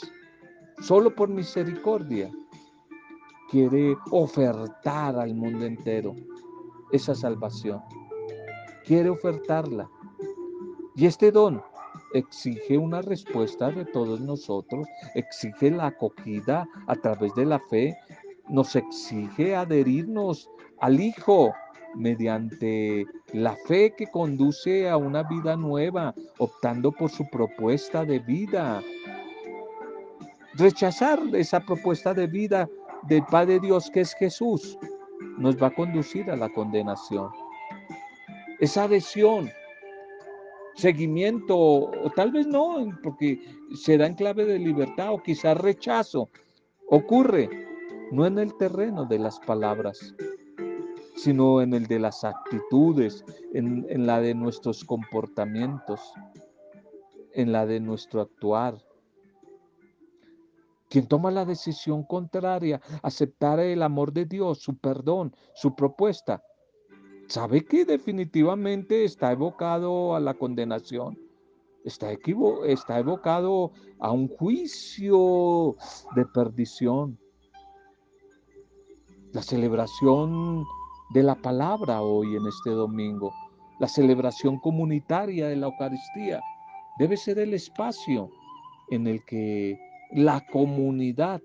solo 0.82 1.16
por 1.16 1.30
misericordia, 1.30 2.30
quiere 3.50 3.96
ofertar 4.12 5.18
al 5.18 5.34
mundo 5.34 5.66
entero 5.66 6.16
esa 6.92 7.16
salvación. 7.16 7.82
Quiere 8.86 9.10
ofertarla. 9.10 9.90
Y 10.96 11.06
este 11.06 11.32
don 11.32 11.62
exige 12.14 12.78
una 12.78 13.02
respuesta 13.02 13.72
de 13.72 13.86
todos 13.86 14.22
nosotros, 14.22 14.88
exige 15.16 15.72
la 15.72 15.88
acogida 15.88 16.68
a 16.88 16.96
través 16.96 17.34
de 17.36 17.46
la 17.46 17.60
fe, 17.60 17.98
nos 18.50 18.76
exige 18.76 19.56
adherirnos 19.56 20.50
al 20.80 21.00
Hijo 21.00 21.54
mediante 21.96 23.06
la 23.34 23.56
fe 23.68 23.94
que 23.96 24.08
conduce 24.08 24.90
a 24.90 24.98
una 24.98 25.24
vida 25.24 25.56
nueva, 25.56 26.14
optando 26.40 26.92
por 26.92 27.10
su 27.10 27.28
propuesta 27.30 28.04
de 28.06 28.20
vida. 28.20 28.82
Rechazar 30.56 31.20
esa 31.34 31.60
propuesta 31.60 32.14
de 32.14 32.28
vida 32.28 32.70
del 33.04 33.24
Padre 33.26 33.60
Dios 33.60 33.90
que 33.92 34.02
es 34.02 34.14
Jesús 34.16 34.78
nos 35.38 35.62
va 35.62 35.68
a 35.68 35.76
conducir 35.76 36.30
a 36.30 36.36
la 36.36 36.50
condenación. 36.50 37.30
Esa 38.60 38.84
adhesión 38.84 39.52
seguimiento, 40.76 41.58
o 41.58 42.10
tal 42.16 42.32
vez 42.32 42.48
no, 42.48 42.78
porque 43.04 43.40
se 43.76 43.98
da 43.98 44.08
en 44.08 44.16
clave 44.16 44.46
de 44.46 44.60
libertad 44.60 45.14
o 45.14 45.22
quizás 45.22 45.58
rechazo. 45.58 46.30
Ocurre 46.90 47.50
no 48.12 48.26
en 48.26 48.38
el 48.40 48.56
terreno 48.58 49.06
de 49.06 49.20
las 49.20 49.40
palabras, 49.40 50.14
sino 51.16 51.62
en 51.62 51.74
el 51.74 51.88
de 51.88 52.00
las 52.00 52.24
actitudes, 52.24 53.24
en, 53.54 53.86
en 53.90 54.06
la 54.06 54.20
de 54.20 54.34
nuestros 54.34 54.84
comportamientos, 54.84 56.00
en 57.34 57.52
la 57.52 57.66
de 57.66 57.80
nuestro 57.80 58.22
actuar. 58.22 58.78
Quien 60.90 61.08
toma 61.08 61.32
la 61.32 61.46
decisión 61.46 62.04
contraria, 62.04 62.80
aceptar 63.02 63.60
el 63.60 63.82
amor 63.82 64.14
de 64.14 64.26
Dios, 64.26 64.60
su 64.60 64.78
perdón, 64.78 65.36
su 65.56 65.76
propuesta, 65.76 66.44
sabe 67.34 67.66
que 67.66 67.84
definitivamente 67.84 69.06
está 69.06 69.32
evocado 69.32 70.16
a 70.16 70.20
la 70.20 70.36
condenación, 70.36 71.18
está, 71.84 72.12
está 72.68 73.00
evocado 73.00 73.72
a 74.00 74.12
un 74.12 74.28
juicio 74.28 75.76
de 76.16 76.26
perdición. 76.28 77.18
La 79.32 79.42
celebración 79.42 80.64
de 81.16 81.24
la 81.24 81.34
palabra 81.34 82.04
hoy 82.04 82.36
en 82.36 82.46
este 82.46 82.70
domingo, 82.70 83.34
la 83.80 83.88
celebración 83.88 84.60
comunitaria 84.60 85.48
de 85.48 85.56
la 85.56 85.66
Eucaristía, 85.66 86.40
debe 87.00 87.18
ser 87.18 87.40
el 87.40 87.56
espacio 87.56 88.30
en 88.92 89.08
el 89.08 89.26
que 89.26 89.80
la 90.12 90.46
comunidad 90.52 91.42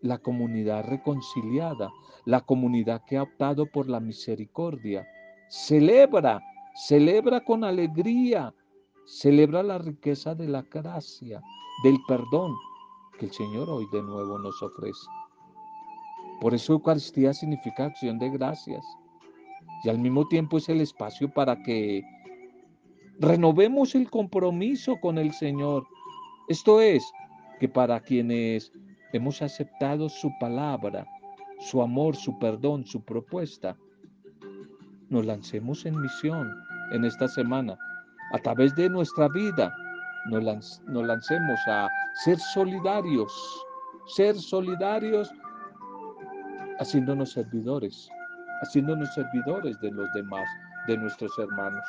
la 0.00 0.18
comunidad 0.18 0.84
reconciliada, 0.84 1.90
la 2.28 2.42
comunidad 2.42 3.02
que 3.06 3.16
ha 3.16 3.22
optado 3.22 3.64
por 3.64 3.88
la 3.88 4.00
misericordia. 4.00 5.08
Celebra, 5.48 6.42
celebra 6.74 7.42
con 7.42 7.64
alegría, 7.64 8.54
celebra 9.06 9.62
la 9.62 9.78
riqueza 9.78 10.34
de 10.34 10.46
la 10.46 10.60
gracia, 10.60 11.40
del 11.82 11.96
perdón 12.06 12.54
que 13.18 13.24
el 13.24 13.32
Señor 13.32 13.70
hoy 13.70 13.86
de 13.94 14.02
nuevo 14.02 14.38
nos 14.38 14.62
ofrece. 14.62 15.06
Por 16.42 16.52
eso 16.52 16.74
Eucaristía 16.74 17.32
significa 17.32 17.86
acción 17.86 18.18
de 18.18 18.28
gracias 18.28 18.84
y 19.82 19.88
al 19.88 19.98
mismo 19.98 20.28
tiempo 20.28 20.58
es 20.58 20.68
el 20.68 20.82
espacio 20.82 21.32
para 21.32 21.62
que 21.62 22.02
renovemos 23.20 23.94
el 23.94 24.10
compromiso 24.10 25.00
con 25.00 25.16
el 25.16 25.32
Señor. 25.32 25.86
Esto 26.50 26.82
es, 26.82 27.10
que 27.58 27.70
para 27.70 28.00
quienes 28.00 28.70
hemos 29.14 29.40
aceptado 29.40 30.10
su 30.10 30.30
palabra, 30.38 31.06
su 31.58 31.82
amor, 31.82 32.16
su 32.16 32.38
perdón, 32.38 32.86
su 32.86 33.02
propuesta, 33.04 33.76
nos 35.08 35.26
lancemos 35.26 35.84
en 35.86 36.00
misión 36.00 36.54
en 36.92 37.04
esta 37.04 37.28
semana. 37.28 37.76
A 38.32 38.38
través 38.38 38.74
de 38.74 38.88
nuestra 38.88 39.28
vida, 39.28 39.74
nos, 40.26 40.82
lancemos 41.06 41.58
a 41.66 41.88
ser 42.24 42.38
solidarios, 42.38 43.66
ser 44.06 44.34
solidarios 44.36 45.32
haciéndonos 46.78 47.32
servidores, 47.32 48.08
haciéndonos 48.62 49.12
servidores 49.14 49.80
de 49.80 49.90
los 49.90 50.12
demás, 50.12 50.46
de 50.86 50.98
nuestros 50.98 51.32
hermanos. 51.38 51.84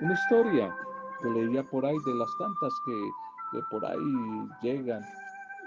Una 0.00 0.14
historia 0.14 0.74
que 1.22 1.28
leía 1.30 1.62
por 1.64 1.84
ahí 1.84 1.96
de 2.06 2.14
las 2.14 2.28
tantas 2.38 2.72
que 2.86 3.60
por 3.70 3.84
ahí 3.84 4.48
llegan. 4.62 5.02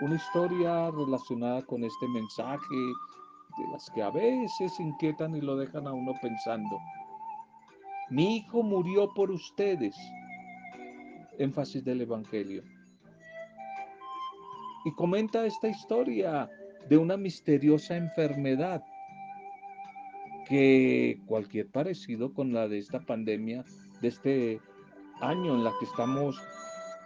Una 0.01 0.15
historia 0.15 0.89
relacionada 0.91 1.61
con 1.63 1.83
este 1.83 2.07
mensaje, 2.07 2.75
de 3.57 3.71
las 3.71 3.89
que 3.91 4.01
a 4.01 4.09
veces 4.09 4.79
inquietan 4.79 5.35
y 5.35 5.41
lo 5.41 5.57
dejan 5.57 5.87
a 5.87 5.91
uno 5.91 6.13
pensando. 6.21 6.79
Mi 8.09 8.37
hijo 8.37 8.63
murió 8.63 9.13
por 9.13 9.29
ustedes. 9.29 9.95
Énfasis 11.37 11.83
del 11.83 12.01
Evangelio. 12.01 12.63
Y 14.85 14.93
comenta 14.93 15.45
esta 15.45 15.67
historia 15.67 16.49
de 16.87 16.97
una 16.97 17.17
misteriosa 17.17 17.97
enfermedad 17.97 18.81
que 20.47 21.19
cualquier 21.27 21.69
parecido 21.69 22.33
con 22.33 22.53
la 22.53 22.67
de 22.67 22.79
esta 22.79 22.99
pandemia, 23.01 23.63
de 24.01 24.07
este 24.07 24.61
año 25.21 25.55
en 25.55 25.63
la 25.63 25.71
que 25.77 25.85
estamos 25.85 26.41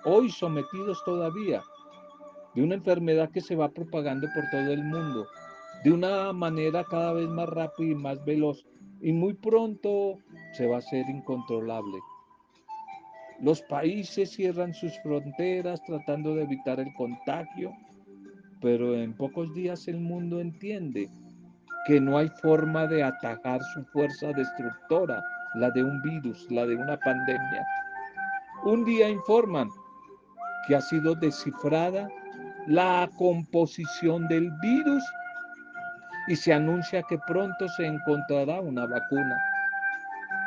hoy 0.06 0.30
sometidos 0.30 1.04
todavía, 1.04 1.62
de 2.56 2.64
una 2.64 2.76
enfermedad 2.76 3.30
que 3.32 3.42
se 3.42 3.56
va 3.56 3.70
propagando 3.70 4.28
por 4.34 4.44
todo 4.52 4.72
el 4.72 4.84
mundo, 4.84 5.28
de 5.84 5.92
una 5.92 6.32
manera 6.34 6.84
cada 6.84 7.14
vez 7.14 7.28
más 7.28 7.50
rápida 7.50 7.92
y 7.92 7.96
más 7.96 8.24
veloz, 8.26 8.66
y 9.02 9.12
muy 9.12 9.34
pronto 9.34 10.18
se 10.54 10.68
va 10.68 10.76
a 10.76 10.80
hacer 10.80 11.06
incontrolable. 11.10 11.98
Los 13.42 13.62
países 13.64 14.32
cierran 14.32 14.74
sus 14.74 14.98
fronteras 15.02 15.84
tratando 15.84 16.36
de 16.36 16.44
evitar 16.44 16.80
el 16.80 16.94
contagio, 16.94 17.74
pero 18.62 18.96
en 18.96 19.14
pocos 19.14 19.54
días 19.54 19.88
el 19.88 20.00
mundo 20.00 20.40
entiende 20.40 21.10
que 21.86 22.00
no 22.00 22.18
hay 22.18 22.30
forma 22.42 22.88
de 22.88 23.04
atajar 23.04 23.62
su 23.74 23.84
fuerza 23.88 24.32
destructora, 24.32 25.22
la 25.56 25.70
de 25.72 25.84
un 25.84 26.02
virus, 26.02 26.50
la 26.50 26.66
de 26.66 26.76
una 26.76 26.98
pandemia. 26.98 27.66
Un 28.64 28.86
día 28.86 29.10
informan 29.10 29.70
que 30.66 30.76
ha 30.78 30.82
sido 30.82 31.14
descifrada 31.16 32.08
la 32.68 33.10
composición 33.18 34.28
del 34.28 34.52
virus 34.62 35.04
y 36.28 36.36
se 36.36 36.54
anuncia 36.54 37.04
que 37.04 37.18
pronto 37.28 37.68
se 37.70 37.86
encontrará 37.86 38.62
una 38.62 38.86
vacuna. 38.86 39.38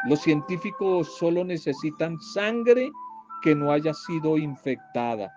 Los 0.04 0.20
científicos 0.20 1.16
solo 1.18 1.44
necesitan 1.44 2.18
sangre 2.20 2.90
que 3.42 3.54
no 3.54 3.70
haya 3.70 3.92
sido 3.92 4.38
infectada. 4.38 5.32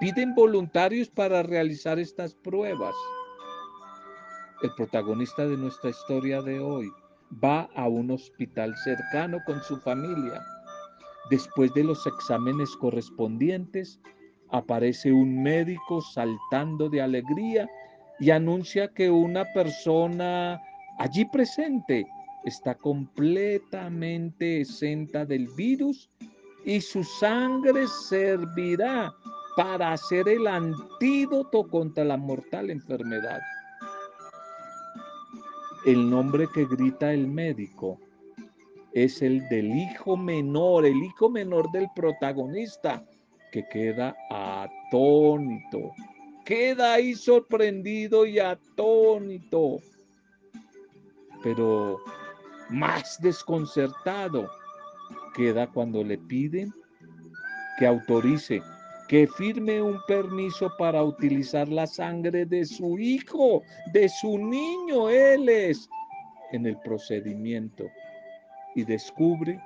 Piden 0.00 0.34
voluntarios 0.34 1.08
para 1.08 1.42
realizar 1.42 1.98
estas 1.98 2.34
pruebas. 2.34 2.94
El 4.62 4.74
protagonista 4.74 5.46
de 5.46 5.56
nuestra 5.56 5.90
historia 5.90 6.42
de 6.42 6.58
hoy 6.58 6.90
va 7.42 7.68
a 7.76 7.88
un 7.88 8.10
hospital 8.10 8.76
cercano 8.76 9.38
con 9.46 9.62
su 9.62 9.76
familia. 9.78 10.42
Después 11.30 11.72
de 11.74 11.84
los 11.84 12.06
exámenes 12.06 12.74
correspondientes, 12.76 14.00
aparece 14.50 15.12
un 15.12 15.42
médico 15.42 16.00
saltando 16.00 16.88
de 16.88 17.02
alegría 17.02 17.68
y 18.18 18.30
anuncia 18.30 18.88
que 18.88 19.10
una 19.10 19.44
persona 19.52 20.60
allí 20.98 21.24
presente 21.26 22.06
está 22.44 22.74
completamente 22.74 24.60
exenta 24.60 25.24
del 25.24 25.48
virus 25.48 26.08
y 26.64 26.80
su 26.80 27.02
sangre 27.04 27.86
servirá 27.86 29.12
para 29.56 29.92
hacer 29.92 30.28
el 30.28 30.46
antídoto 30.46 31.68
contra 31.68 32.04
la 32.04 32.16
mortal 32.16 32.70
enfermedad. 32.70 33.40
El 35.86 36.10
nombre 36.10 36.48
que 36.52 36.66
grita 36.66 37.12
el 37.12 37.26
médico 37.26 37.98
es 38.92 39.22
el 39.22 39.48
del 39.48 39.66
hijo 39.76 40.16
menor, 40.16 40.86
el 40.86 40.96
hijo 41.02 41.30
menor 41.30 41.70
del 41.70 41.86
protagonista, 41.94 43.04
que 43.56 43.66
queda 43.68 44.14
atónito. 44.28 45.94
Queda 46.44 46.92
ahí 46.92 47.14
sorprendido 47.14 48.26
y 48.26 48.38
atónito, 48.38 49.78
pero 51.42 51.98
más 52.68 53.18
desconcertado 53.22 54.50
queda 55.34 55.66
cuando 55.68 56.04
le 56.04 56.18
piden 56.18 56.70
que 57.78 57.86
autorice, 57.86 58.60
que 59.08 59.26
firme 59.26 59.80
un 59.80 60.00
permiso 60.06 60.70
para 60.78 61.02
utilizar 61.02 61.66
la 61.66 61.86
sangre 61.86 62.44
de 62.44 62.66
su 62.66 62.98
hijo, 62.98 63.62
de 63.94 64.06
su 64.10 64.36
niño, 64.36 65.08
él 65.08 65.48
es, 65.48 65.88
en 66.52 66.66
el 66.66 66.78
procedimiento 66.80 67.86
y 68.74 68.84
descubre 68.84 69.58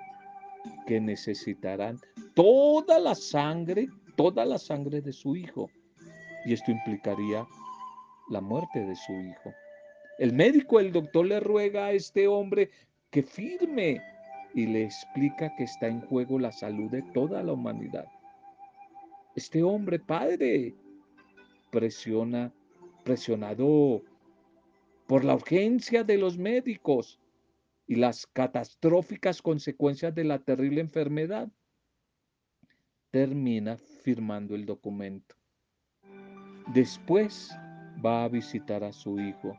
que 0.87 1.01
necesitarán 1.01 1.99
toda 2.35 2.99
la 2.99 3.15
sangre, 3.15 3.89
toda 4.17 4.45
la 4.45 4.59
sangre 4.59 5.01
de 5.01 5.13
su 5.13 5.37
hijo 5.37 5.71
y 6.45 6.53
esto 6.53 6.71
implicaría 6.71 7.47
la 8.31 8.41
muerte 8.41 8.81
de 8.81 8.97
su 8.97 9.13
hijo. 9.13 9.53
El 10.19 10.33
médico, 10.33 10.81
el 10.81 10.93
doctor 10.93 11.27
le 11.27 11.41
ruega 11.41 11.87
a 11.87 11.93
este 11.93 12.29
hombre 12.29 12.71
que 13.11 13.23
firme 13.23 14.01
y 14.55 14.67
le 14.67 14.85
explica 14.85 15.55
que 15.57 15.65
está 15.65 15.89
en 15.89 16.01
juego 16.03 16.39
la 16.39 16.53
salud 16.53 16.91
de 16.91 17.03
toda 17.15 17.43
la 17.43 17.53
humanidad. 17.53 18.07
Este 19.37 19.63
hombre, 19.63 19.99
padre, 19.99 20.75
presiona, 21.71 22.53
presionado 23.05 24.03
por 25.07 25.25
la 25.25 25.35
urgencia 25.35 26.05
de 26.05 26.19
los 26.19 26.37
médicos 26.37 27.20
y 27.91 27.97
las 27.97 28.25
catastróficas 28.25 29.43
consecuencias 29.43 30.15
de 30.15 30.23
la 30.23 30.39
terrible 30.39 30.81
enfermedad, 30.81 31.49
termina 33.11 33.79
firmando 33.79 34.55
el 34.55 34.65
documento. 34.65 35.35
Después 36.73 37.51
va 38.07 38.23
a 38.23 38.29
visitar 38.29 38.85
a 38.85 38.93
su 38.93 39.19
hijo. 39.19 39.59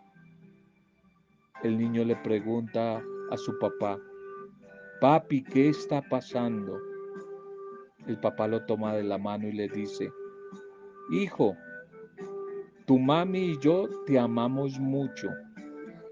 El 1.61 1.77
niño 1.77 2.05
le 2.05 2.15
pregunta 2.15 3.03
a 3.31 3.35
su 3.35 3.59
papá, 3.59 3.99
papi, 5.01 5.43
¿qué 5.43 5.67
está 5.67 6.01
pasando? 6.01 6.79
El 8.07 8.17
papá 8.17 8.47
lo 8.47 8.65
toma 8.65 8.95
de 8.95 9.03
la 9.03 9.17
mano 9.17 9.49
y 9.49 9.51
le 9.51 9.67
dice, 9.67 10.09
hijo, 11.11 11.57
tu 12.85 12.97
mami 12.97 13.39
y 13.39 13.59
yo 13.59 13.89
te 14.05 14.17
amamos 14.17 14.79
mucho 14.79 15.27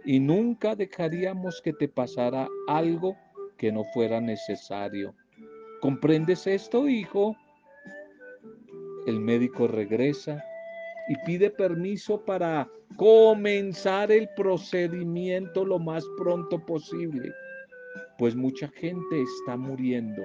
y 0.06 0.20
nunca 0.20 0.76
dejaríamos 0.76 1.62
que 1.62 1.74
te 1.74 1.88
pasara 1.88 2.48
algo 2.68 3.16
que 3.58 3.72
no 3.72 3.84
fuera 3.94 4.22
necesario. 4.22 5.14
¿Comprendes 5.82 6.48
esto, 6.48 6.88
hijo? 6.88 7.36
El 9.06 9.20
médico 9.20 9.68
regresa 9.68 10.44
y 11.10 11.16
pide 11.26 11.50
permiso 11.50 12.24
para 12.24 12.70
comenzar 12.96 14.12
el 14.12 14.30
procedimiento 14.36 15.66
lo 15.66 15.80
más 15.80 16.06
pronto 16.18 16.64
posible, 16.66 17.34
pues 18.18 18.36
mucha 18.36 18.68
gente 18.70 19.22
está 19.22 19.58
muriendo. 19.58 20.22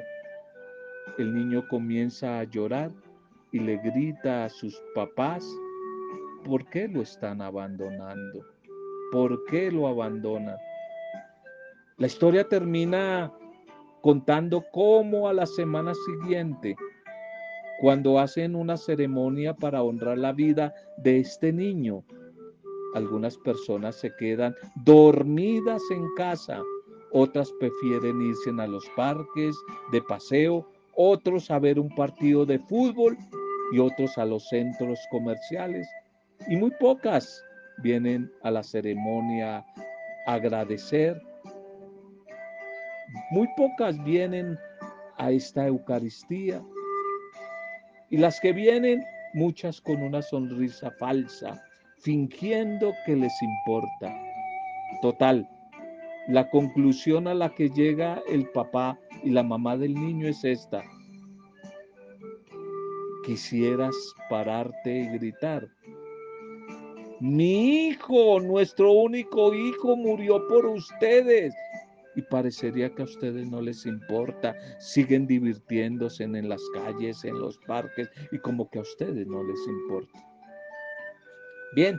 El 1.19 1.35
niño 1.35 1.67
comienza 1.69 2.41
a 2.41 2.45
llorar 2.45 2.91
y 3.53 3.61
le 3.61 3.79
grita 3.79 4.45
a 4.45 4.49
sus 4.49 4.81
papás, 4.95 5.47
¿por 6.45 6.69
qué 6.69 6.89
lo 6.89 7.03
están 7.03 7.41
abandonando? 7.41 8.54
¿Por 9.15 9.45
qué 9.45 9.71
lo 9.71 9.87
abandonan? 9.87 10.57
La 11.99 12.09
historia 12.09 12.49
termina 12.49 13.33
contando 14.03 14.65
cómo 14.73 15.29
a 15.29 15.33
la 15.33 15.47
semana 15.47 15.93
siguiente 15.95 16.75
cuando 17.81 18.19
hacen 18.19 18.57
una 18.57 18.77
ceremonia 18.77 19.55
para 19.55 19.85
honrar 19.85 20.19
la 20.19 20.33
vida 20.33 20.75
de 20.97 21.21
este 21.21 21.53
niño. 21.53 22.03
Algunas 22.97 23.39
personas 23.39 23.95
se 23.95 24.13
quedan 24.17 24.53
dormidas 24.85 25.81
en 25.93 26.13
casa, 26.17 26.61
otras 27.13 27.53
prefieren 27.61 28.21
irse 28.21 28.51
a 28.59 28.67
los 28.67 28.85
parques 28.97 29.55
de 29.93 30.03
paseo, 30.03 30.69
otros 30.97 31.53
a 31.53 31.61
ver 31.61 31.79
un 31.79 31.95
partido 31.95 32.45
de 32.45 32.59
fútbol 32.59 33.17
y 33.71 33.79
otros 33.79 34.19
a 34.19 34.25
los 34.25 34.49
centros 34.49 34.99
comerciales. 35.13 35.87
Y 36.49 36.57
muy 36.57 36.73
pocas 36.81 37.45
vienen 37.79 38.31
a 38.43 38.51
la 38.51 38.63
ceremonia 38.63 39.65
agradecer. 40.27 41.21
Muy 43.31 43.49
pocas 43.57 44.03
vienen 44.05 44.59
a 45.19 45.31
esta 45.31 45.67
Eucaristía. 45.67 46.63
Y 48.11 48.17
las 48.17 48.41
que 48.41 48.53
vienen, 48.53 49.03
muchas 49.35 49.81
con 49.81 50.03
una 50.03 50.23
sonrisa 50.23 50.91
falsa, 50.99 51.63
fingiendo 51.99 52.93
que 53.07 53.17
les 53.17 53.33
importa. 53.43 54.15
Total, 55.03 55.49
la 56.29 56.49
conclusión 56.49 57.29
a 57.29 57.35
la 57.35 57.55
que 57.55 57.69
llega 57.69 58.23
el 58.29 58.49
papá 58.51 58.99
y 59.23 59.31
la 59.31 59.43
mamá 59.43 59.77
del 59.77 59.95
niño 59.95 60.29
es 60.29 60.45
esta. 60.45 60.83
Quisieras 63.25 63.95
pararte 64.31 65.01
y 65.01 65.09
gritar. 65.19 65.69
Mi 67.27 67.87
hijo, 67.89 68.39
nuestro 68.39 68.93
único 68.93 69.55
hijo, 69.55 69.97
murió 69.97 70.47
por 70.47 70.67
ustedes 70.67 71.55
y 72.15 72.21
parecería 72.21 72.95
que 72.95 73.01
a 73.01 73.07
ustedes 73.07 73.49
no 73.49 73.63
les 73.63 73.87
importa, 73.87 74.55
siguen 74.79 75.27
divirtiéndose 75.27 76.25
en, 76.25 76.47
las 76.51 76.61
calles, 76.75 77.25
en 77.25 77.41
los 77.41 77.57
parques 77.61 78.11
y 78.31 78.39
como 78.41 78.69
que 78.69 78.79
a 78.79 78.83
ustedes 78.83 79.27
no 79.27 79.43
les 79.43 79.59
importa. 79.67 80.23
Bien, 81.75 81.99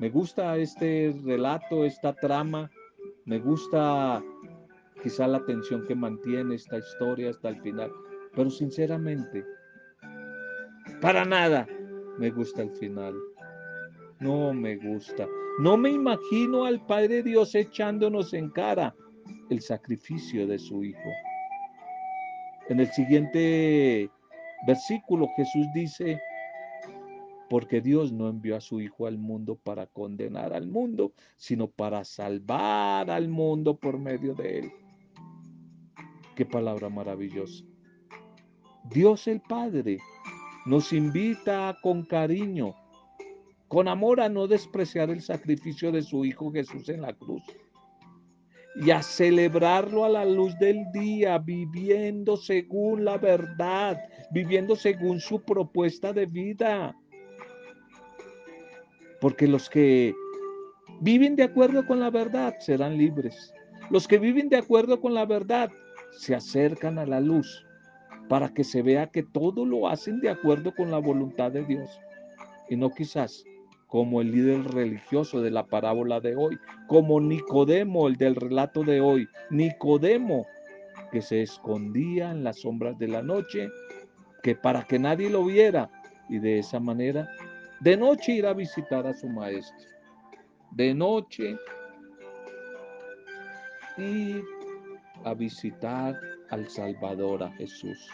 me 0.00 0.10
gusta 0.10 0.56
este 0.56 1.14
relato, 1.24 1.84
esta 1.84 2.12
trama, 2.12 2.68
me 3.26 3.38
gusta 3.38 4.20
quizá 5.00 5.28
la 5.28 5.46
tensión 5.46 5.86
que 5.86 5.94
mantiene 5.94 6.56
esta 6.56 6.78
historia 6.78 7.30
hasta 7.30 7.50
el 7.50 7.62
final, 7.62 7.92
pero 8.34 8.50
sinceramente, 8.50 9.44
para 11.00 11.24
nada 11.24 11.68
me 12.18 12.30
gusta 12.30 12.62
el 12.62 12.70
final. 12.72 13.14
No 14.20 14.52
me 14.52 14.76
gusta. 14.76 15.26
No 15.58 15.76
me 15.76 15.90
imagino 15.90 16.64
al 16.64 16.84
Padre 16.84 17.22
Dios 17.22 17.54
echándonos 17.54 18.34
en 18.34 18.50
cara 18.50 18.94
el 19.48 19.60
sacrificio 19.60 20.46
de 20.46 20.58
su 20.58 20.84
Hijo. 20.84 21.10
En 22.68 22.80
el 22.80 22.90
siguiente 22.92 24.10
versículo 24.66 25.28
Jesús 25.36 25.66
dice, 25.74 26.20
porque 27.48 27.80
Dios 27.80 28.12
no 28.12 28.28
envió 28.28 28.56
a 28.56 28.60
su 28.60 28.80
Hijo 28.80 29.06
al 29.06 29.18
mundo 29.18 29.56
para 29.56 29.86
condenar 29.86 30.52
al 30.52 30.68
mundo, 30.68 31.14
sino 31.36 31.68
para 31.68 32.04
salvar 32.04 33.10
al 33.10 33.28
mundo 33.28 33.76
por 33.76 33.98
medio 33.98 34.34
de 34.34 34.60
él. 34.60 34.72
Qué 36.36 36.46
palabra 36.46 36.88
maravillosa. 36.88 37.64
Dios 38.84 39.26
el 39.26 39.40
Padre 39.40 39.98
nos 40.64 40.92
invita 40.92 41.76
con 41.82 42.04
cariño, 42.04 42.74
con 43.70 43.86
amor 43.86 44.20
a 44.20 44.28
no 44.28 44.48
despreciar 44.48 45.10
el 45.10 45.22
sacrificio 45.22 45.92
de 45.92 46.02
su 46.02 46.24
Hijo 46.24 46.50
Jesús 46.50 46.88
en 46.88 47.02
la 47.02 47.12
cruz 47.12 47.40
y 48.74 48.90
a 48.90 49.00
celebrarlo 49.00 50.04
a 50.04 50.08
la 50.08 50.24
luz 50.24 50.58
del 50.58 50.90
día, 50.92 51.38
viviendo 51.38 52.36
según 52.36 53.04
la 53.04 53.16
verdad, 53.16 53.96
viviendo 54.32 54.74
según 54.74 55.20
su 55.20 55.40
propuesta 55.42 56.12
de 56.12 56.26
vida. 56.26 56.96
Porque 59.20 59.46
los 59.46 59.70
que 59.70 60.16
viven 61.00 61.36
de 61.36 61.44
acuerdo 61.44 61.86
con 61.86 62.00
la 62.00 62.10
verdad 62.10 62.56
serán 62.58 62.98
libres. 62.98 63.54
Los 63.88 64.08
que 64.08 64.18
viven 64.18 64.48
de 64.48 64.56
acuerdo 64.56 65.00
con 65.00 65.14
la 65.14 65.26
verdad 65.26 65.70
se 66.10 66.34
acercan 66.34 66.98
a 66.98 67.06
la 67.06 67.20
luz 67.20 67.64
para 68.28 68.52
que 68.52 68.64
se 68.64 68.82
vea 68.82 69.12
que 69.12 69.22
todo 69.22 69.64
lo 69.64 69.86
hacen 69.86 70.18
de 70.18 70.30
acuerdo 70.30 70.74
con 70.74 70.90
la 70.90 70.98
voluntad 70.98 71.52
de 71.52 71.64
Dios 71.64 71.88
y 72.68 72.74
no 72.74 72.90
quizás 72.90 73.44
como 73.90 74.20
el 74.20 74.30
líder 74.30 74.62
religioso 74.72 75.42
de 75.42 75.50
la 75.50 75.66
parábola 75.66 76.20
de 76.20 76.36
hoy, 76.36 76.58
como 76.86 77.20
Nicodemo, 77.20 78.06
el 78.06 78.16
del 78.16 78.36
relato 78.36 78.84
de 78.84 79.00
hoy, 79.00 79.28
Nicodemo, 79.50 80.46
que 81.10 81.20
se 81.20 81.42
escondía 81.42 82.30
en 82.30 82.44
las 82.44 82.60
sombras 82.60 82.96
de 82.98 83.08
la 83.08 83.20
noche, 83.20 83.68
que 84.44 84.54
para 84.54 84.84
que 84.84 84.98
nadie 85.00 85.28
lo 85.28 85.44
viera, 85.44 85.90
y 86.28 86.38
de 86.38 86.60
esa 86.60 86.78
manera, 86.78 87.28
de 87.80 87.96
noche 87.96 88.32
ir 88.32 88.46
a 88.46 88.54
visitar 88.54 89.06
a 89.08 89.12
su 89.12 89.28
maestro, 89.28 89.88
de 90.70 90.94
noche 90.94 91.56
ir 93.98 94.44
a 95.24 95.34
visitar 95.34 96.16
al 96.50 96.68
Salvador, 96.68 97.42
a 97.42 97.50
Jesús. 97.54 98.08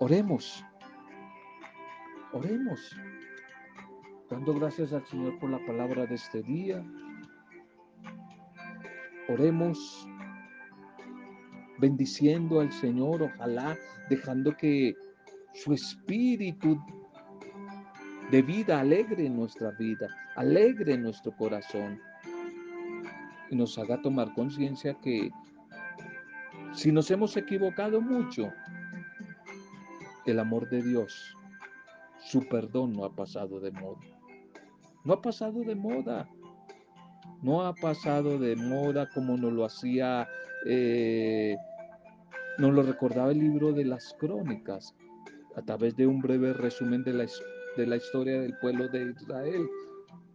Oremos 0.00 0.64
Oremos, 2.34 2.90
dando 4.28 4.54
gracias 4.54 4.92
al 4.92 5.06
Señor 5.06 5.38
por 5.38 5.50
la 5.50 5.64
palabra 5.66 6.04
de 6.04 6.16
este 6.16 6.42
día. 6.42 6.84
Oremos 9.28 10.08
bendiciendo 11.78 12.58
al 12.58 12.72
Señor, 12.72 13.22
ojalá 13.22 13.78
dejando 14.10 14.56
que 14.56 14.96
su 15.52 15.74
espíritu 15.74 16.76
de 18.32 18.42
vida 18.42 18.80
alegre 18.80 19.30
nuestra 19.30 19.70
vida, 19.70 20.08
alegre 20.34 20.98
nuestro 20.98 21.30
corazón 21.36 22.00
y 23.48 23.54
nos 23.54 23.78
haga 23.78 24.02
tomar 24.02 24.34
conciencia 24.34 24.92
que 24.94 25.30
si 26.72 26.90
nos 26.90 27.08
hemos 27.12 27.36
equivocado 27.36 28.00
mucho, 28.00 28.52
el 30.26 30.40
amor 30.40 30.68
de 30.68 30.82
Dios 30.82 31.36
su 32.24 32.40
perdón 32.48 32.94
no 32.94 33.04
ha 33.04 33.14
pasado 33.14 33.60
de 33.60 33.70
moda. 33.70 34.00
No 35.04 35.12
ha 35.12 35.22
pasado 35.22 35.60
de 35.62 35.74
moda. 35.74 36.28
No 37.42 37.62
ha 37.66 37.74
pasado 37.74 38.38
de 38.38 38.56
moda 38.56 39.08
como 39.10 39.36
nos 39.36 39.52
lo 39.52 39.64
hacía, 39.66 40.26
eh, 40.66 41.56
nos 42.58 42.72
lo 42.72 42.82
recordaba 42.82 43.30
el 43.30 43.38
libro 43.38 43.72
de 43.72 43.84
las 43.84 44.14
crónicas, 44.18 44.94
a 45.54 45.62
través 45.62 45.94
de 45.96 46.06
un 46.06 46.20
breve 46.20 46.54
resumen 46.54 47.04
de 47.04 47.12
la, 47.12 47.26
de 47.76 47.86
la 47.86 47.96
historia 47.96 48.40
del 48.40 48.56
pueblo 48.58 48.88
de 48.88 49.12
Israel. 49.20 49.68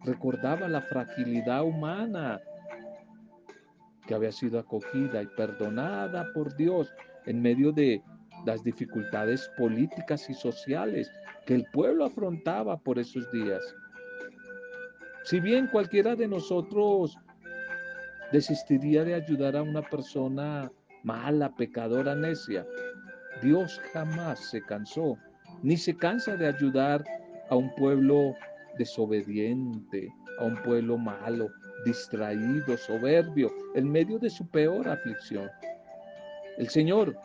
Recordaba 0.04 0.68
la 0.68 0.82
fragilidad 0.82 1.64
humana 1.64 2.40
que 4.06 4.14
había 4.14 4.32
sido 4.32 4.60
acogida 4.60 5.22
y 5.22 5.26
perdonada 5.36 6.32
por 6.32 6.56
Dios 6.56 6.92
en 7.26 7.42
medio 7.42 7.72
de 7.72 8.02
las 8.44 8.62
dificultades 8.64 9.50
políticas 9.56 10.28
y 10.30 10.34
sociales 10.34 11.10
que 11.46 11.54
el 11.54 11.64
pueblo 11.72 12.04
afrontaba 12.04 12.76
por 12.78 12.98
esos 12.98 13.30
días. 13.32 13.62
Si 15.24 15.40
bien 15.40 15.66
cualquiera 15.66 16.16
de 16.16 16.28
nosotros 16.28 17.16
desistiría 18.32 19.04
de 19.04 19.14
ayudar 19.14 19.56
a 19.56 19.62
una 19.62 19.82
persona 19.82 20.70
mala, 21.02 21.54
pecadora, 21.54 22.14
necia, 22.14 22.66
Dios 23.42 23.80
jamás 23.92 24.38
se 24.50 24.62
cansó, 24.62 25.16
ni 25.62 25.76
se 25.76 25.96
cansa 25.96 26.36
de 26.36 26.46
ayudar 26.46 27.04
a 27.48 27.56
un 27.56 27.74
pueblo 27.74 28.34
desobediente, 28.78 30.12
a 30.38 30.44
un 30.44 30.56
pueblo 30.62 30.96
malo, 30.96 31.48
distraído, 31.84 32.76
soberbio, 32.76 33.50
en 33.74 33.90
medio 33.90 34.18
de 34.18 34.30
su 34.30 34.46
peor 34.48 34.88
aflicción. 34.88 35.50
El 36.58 36.68
Señor 36.68 37.16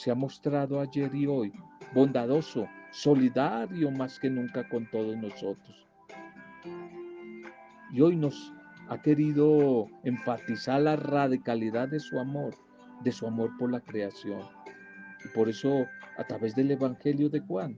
se 0.00 0.10
ha 0.10 0.14
mostrado 0.14 0.80
ayer 0.80 1.14
y 1.14 1.26
hoy 1.26 1.52
bondadoso, 1.92 2.66
solidario 2.90 3.90
más 3.90 4.18
que 4.18 4.30
nunca 4.30 4.66
con 4.66 4.88
todos 4.90 5.14
nosotros. 5.14 5.86
Y 7.92 8.00
hoy 8.00 8.16
nos 8.16 8.54
ha 8.88 9.02
querido 9.02 9.88
enfatizar 10.02 10.80
la 10.80 10.96
radicalidad 10.96 11.88
de 11.88 12.00
su 12.00 12.18
amor, 12.18 12.54
de 13.04 13.12
su 13.12 13.26
amor 13.26 13.50
por 13.58 13.70
la 13.70 13.80
creación. 13.80 14.40
Y 15.22 15.28
por 15.34 15.50
eso, 15.50 15.84
a 16.16 16.24
través 16.24 16.54
del 16.54 16.70
Evangelio 16.70 17.28
de 17.28 17.40
Juan, 17.40 17.76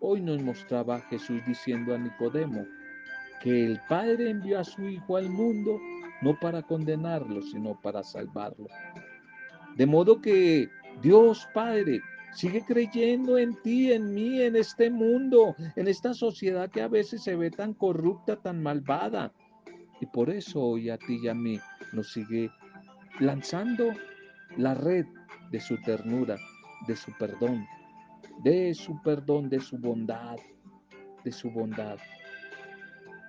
hoy 0.00 0.22
nos 0.22 0.42
mostraba 0.42 1.00
Jesús 1.10 1.42
diciendo 1.46 1.94
a 1.94 1.98
Nicodemo 1.98 2.64
que 3.42 3.66
el 3.66 3.78
Padre 3.86 4.30
envió 4.30 4.60
a 4.60 4.64
su 4.64 4.88
Hijo 4.88 5.18
al 5.18 5.28
mundo 5.28 5.78
no 6.22 6.40
para 6.40 6.62
condenarlo, 6.62 7.42
sino 7.42 7.78
para 7.82 8.02
salvarlo. 8.02 8.66
De 9.76 9.84
modo 9.84 10.22
que 10.22 10.70
Dios 11.02 11.46
Padre 11.52 12.00
Sigue 12.34 12.64
creyendo 12.64 13.38
en 13.38 13.54
ti, 13.62 13.92
en 13.92 14.12
mí, 14.12 14.42
en 14.42 14.56
este 14.56 14.90
mundo, 14.90 15.54
en 15.76 15.86
esta 15.86 16.12
sociedad 16.14 16.68
que 16.68 16.82
a 16.82 16.88
veces 16.88 17.22
se 17.22 17.36
ve 17.36 17.50
tan 17.50 17.74
corrupta, 17.74 18.34
tan 18.34 18.60
malvada. 18.60 19.32
Y 20.00 20.06
por 20.06 20.30
eso 20.30 20.60
hoy 20.60 20.90
a 20.90 20.98
ti 20.98 21.20
y 21.22 21.28
a 21.28 21.34
mí 21.34 21.60
nos 21.92 22.12
sigue 22.12 22.50
lanzando 23.20 23.92
la 24.56 24.74
red 24.74 25.06
de 25.52 25.60
su 25.60 25.80
ternura, 25.82 26.36
de 26.88 26.96
su 26.96 27.12
perdón, 27.18 27.64
de 28.42 28.74
su 28.74 29.00
perdón, 29.02 29.48
de 29.48 29.60
su 29.60 29.78
bondad, 29.78 30.36
de 31.22 31.30
su 31.30 31.52
bondad. 31.52 31.98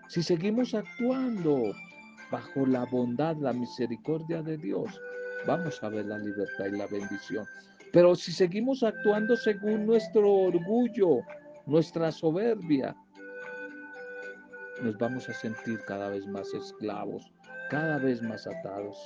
Si 0.08 0.24
seguimos 0.24 0.74
actuando 0.74 1.76
bajo 2.32 2.66
la 2.66 2.86
bondad, 2.86 3.38
la 3.38 3.54
misericordia 3.54 4.42
de 4.42 4.58
Dios, 4.58 5.00
vamos 5.46 5.82
a 5.84 5.90
ver 5.90 6.06
la 6.06 6.18
libertad 6.18 6.66
y 6.66 6.78
la 6.78 6.88
bendición. 6.88 7.46
Pero 7.92 8.16
si 8.16 8.32
seguimos 8.32 8.84
actuando 8.84 9.36
según 9.36 9.86
nuestro 9.86 10.30
orgullo, 10.30 11.22
nuestra 11.66 12.12
soberbia, 12.12 12.96
nos 14.82 14.98
vamos 14.98 15.30
a 15.30 15.34
sentir 15.34 15.80
cada 15.88 16.10
vez 16.10 16.28
más 16.28 16.54
esclavos, 16.54 17.32
cada 17.70 17.98
vez 17.98 18.22
más 18.22 18.46
atados. 18.48 18.98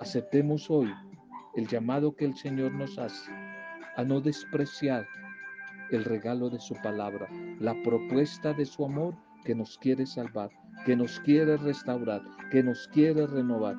Aceptemos 0.00 0.68
hoy 0.70 0.92
el 1.54 1.68
llamado 1.68 2.14
que 2.16 2.24
el 2.24 2.36
Señor 2.36 2.72
nos 2.72 2.98
hace 2.98 3.30
a 3.96 4.04
no 4.04 4.20
despreciar 4.20 5.06
el 5.90 6.04
regalo 6.04 6.48
de 6.48 6.58
su 6.58 6.74
palabra, 6.82 7.28
la 7.60 7.74
propuesta 7.82 8.52
de 8.52 8.64
su 8.64 8.84
amor 8.84 9.14
que 9.44 9.54
nos 9.54 9.76
quiere 9.78 10.06
salvar, 10.06 10.50
que 10.86 10.96
nos 10.96 11.20
quiere 11.20 11.56
restaurar, 11.56 12.22
que 12.50 12.62
nos 12.62 12.88
quiere 12.88 13.26
renovar. 13.26 13.76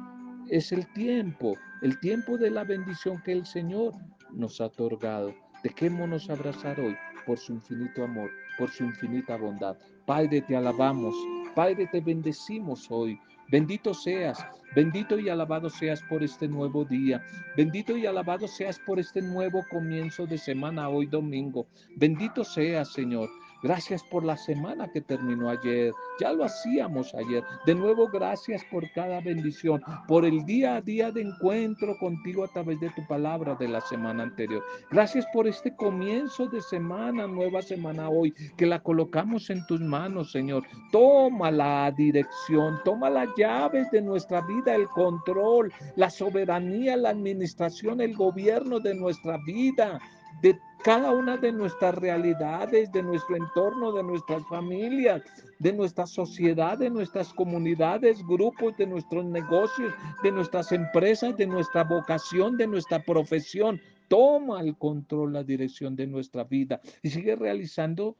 Es 0.49 0.71
el 0.71 0.85
tiempo, 0.93 1.55
el 1.81 1.99
tiempo 1.99 2.37
de 2.37 2.49
la 2.51 2.63
bendición 2.63 3.21
que 3.23 3.31
el 3.31 3.45
Señor 3.45 3.93
nos 4.31 4.59
ha 4.59 4.65
otorgado. 4.65 5.33
Dejémonos 5.63 6.29
abrazar 6.29 6.79
hoy 6.79 6.95
por 7.25 7.37
su 7.37 7.53
infinito 7.53 8.03
amor, 8.03 8.29
por 8.57 8.69
su 8.69 8.83
infinita 8.83 9.37
bondad. 9.37 9.77
Padre, 10.05 10.41
te 10.41 10.55
alabamos. 10.55 11.15
Padre, 11.55 11.87
te 11.91 12.01
bendecimos 12.01 12.87
hoy. 12.89 13.19
Bendito 13.49 13.93
seas, 13.93 14.45
bendito 14.75 15.19
y 15.19 15.29
alabado 15.29 15.69
seas 15.69 16.01
por 16.09 16.23
este 16.23 16.47
nuevo 16.47 16.83
día. 16.83 17.23
Bendito 17.55 17.95
y 17.95 18.05
alabado 18.05 18.47
seas 18.47 18.79
por 18.79 18.99
este 18.99 19.21
nuevo 19.21 19.63
comienzo 19.69 20.25
de 20.25 20.37
semana 20.37 20.89
hoy 20.89 21.05
domingo. 21.05 21.67
Bendito 21.95 22.43
seas, 22.43 22.91
Señor. 22.91 23.29
Gracias 23.63 24.03
por 24.03 24.25
la 24.25 24.35
semana 24.35 24.91
que 24.91 24.99
terminó 24.99 25.49
ayer. 25.49 25.93
Ya 26.19 26.33
lo 26.33 26.43
hacíamos 26.43 27.15
ayer. 27.15 27.45
De 27.65 27.73
nuevo, 27.73 28.09
gracias 28.09 28.61
por 28.65 28.91
cada 28.91 29.21
bendición, 29.21 29.81
por 30.05 30.25
el 30.25 30.43
día 30.45 30.75
a 30.75 30.81
día 30.81 31.11
de 31.11 31.21
encuentro 31.21 31.97
contigo 31.97 32.43
a 32.43 32.49
través 32.49 32.81
de 32.81 32.89
tu 32.89 33.07
palabra 33.07 33.55
de 33.55 33.69
la 33.69 33.79
semana 33.79 34.23
anterior. 34.23 34.61
Gracias 34.91 35.25
por 35.31 35.47
este 35.47 35.73
comienzo 35.77 36.47
de 36.47 36.61
semana, 36.61 37.25
nueva 37.25 37.61
semana 37.61 38.09
hoy, 38.09 38.33
que 38.57 38.65
la 38.65 38.79
colocamos 38.81 39.49
en 39.49 39.65
tus 39.65 39.79
manos, 39.79 40.33
Señor. 40.33 40.63
Toma 40.91 41.49
la 41.49 41.89
dirección, 41.95 42.81
toma 42.83 43.09
las 43.09 43.29
llaves 43.37 43.89
de 43.91 44.01
nuestra 44.01 44.41
vida, 44.41 44.75
el 44.75 44.89
control, 44.89 45.71
la 45.95 46.09
soberanía, 46.09 46.97
la 46.97 47.11
administración, 47.11 48.01
el 48.01 48.13
gobierno 48.13 48.81
de 48.81 48.93
nuestra 48.93 49.37
vida 49.45 49.99
de 50.41 50.59
cada 50.83 51.11
una 51.11 51.37
de 51.37 51.53
nuestras 51.53 51.95
realidades, 51.95 52.91
de 52.91 53.01
nuestro 53.01 53.37
entorno, 53.37 53.93
de 53.93 54.03
nuestras 54.03 54.45
familias, 54.47 55.21
de 55.59 55.71
nuestra 55.71 56.05
sociedad, 56.05 56.77
de 56.77 56.89
nuestras 56.89 57.33
comunidades, 57.33 58.21
grupos, 58.27 58.75
de 58.75 58.85
nuestros 58.85 59.23
negocios, 59.23 59.93
de 60.21 60.31
nuestras 60.31 60.73
empresas, 60.73 61.37
de 61.37 61.47
nuestra 61.47 61.85
vocación, 61.85 62.57
de 62.57 62.67
nuestra 62.67 63.01
profesión. 63.01 63.79
Toma 64.09 64.59
el 64.59 64.77
control, 64.77 65.31
la 65.31 65.43
dirección 65.43 65.95
de 65.95 66.05
nuestra 66.05 66.43
vida 66.43 66.81
y 67.01 67.09
sigue 67.09 67.37
realizando 67.37 68.17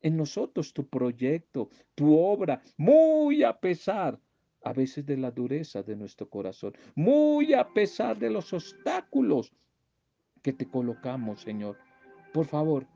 en 0.00 0.16
nosotros 0.16 0.72
tu 0.72 0.86
proyecto, 0.86 1.68
tu 1.96 2.16
obra, 2.16 2.62
muy 2.76 3.42
a 3.42 3.58
pesar 3.58 4.20
a 4.62 4.72
veces 4.72 5.04
de 5.04 5.16
la 5.16 5.32
dureza 5.32 5.82
de 5.82 5.96
nuestro 5.96 6.28
corazón, 6.28 6.74
muy 6.94 7.54
a 7.54 7.68
pesar 7.68 8.16
de 8.18 8.30
los 8.30 8.52
obstáculos 8.52 9.52
que 10.42 10.52
te 10.52 10.68
colocamos, 10.68 11.40
Señor. 11.40 11.76
Por 12.32 12.46
favor, 12.46 12.86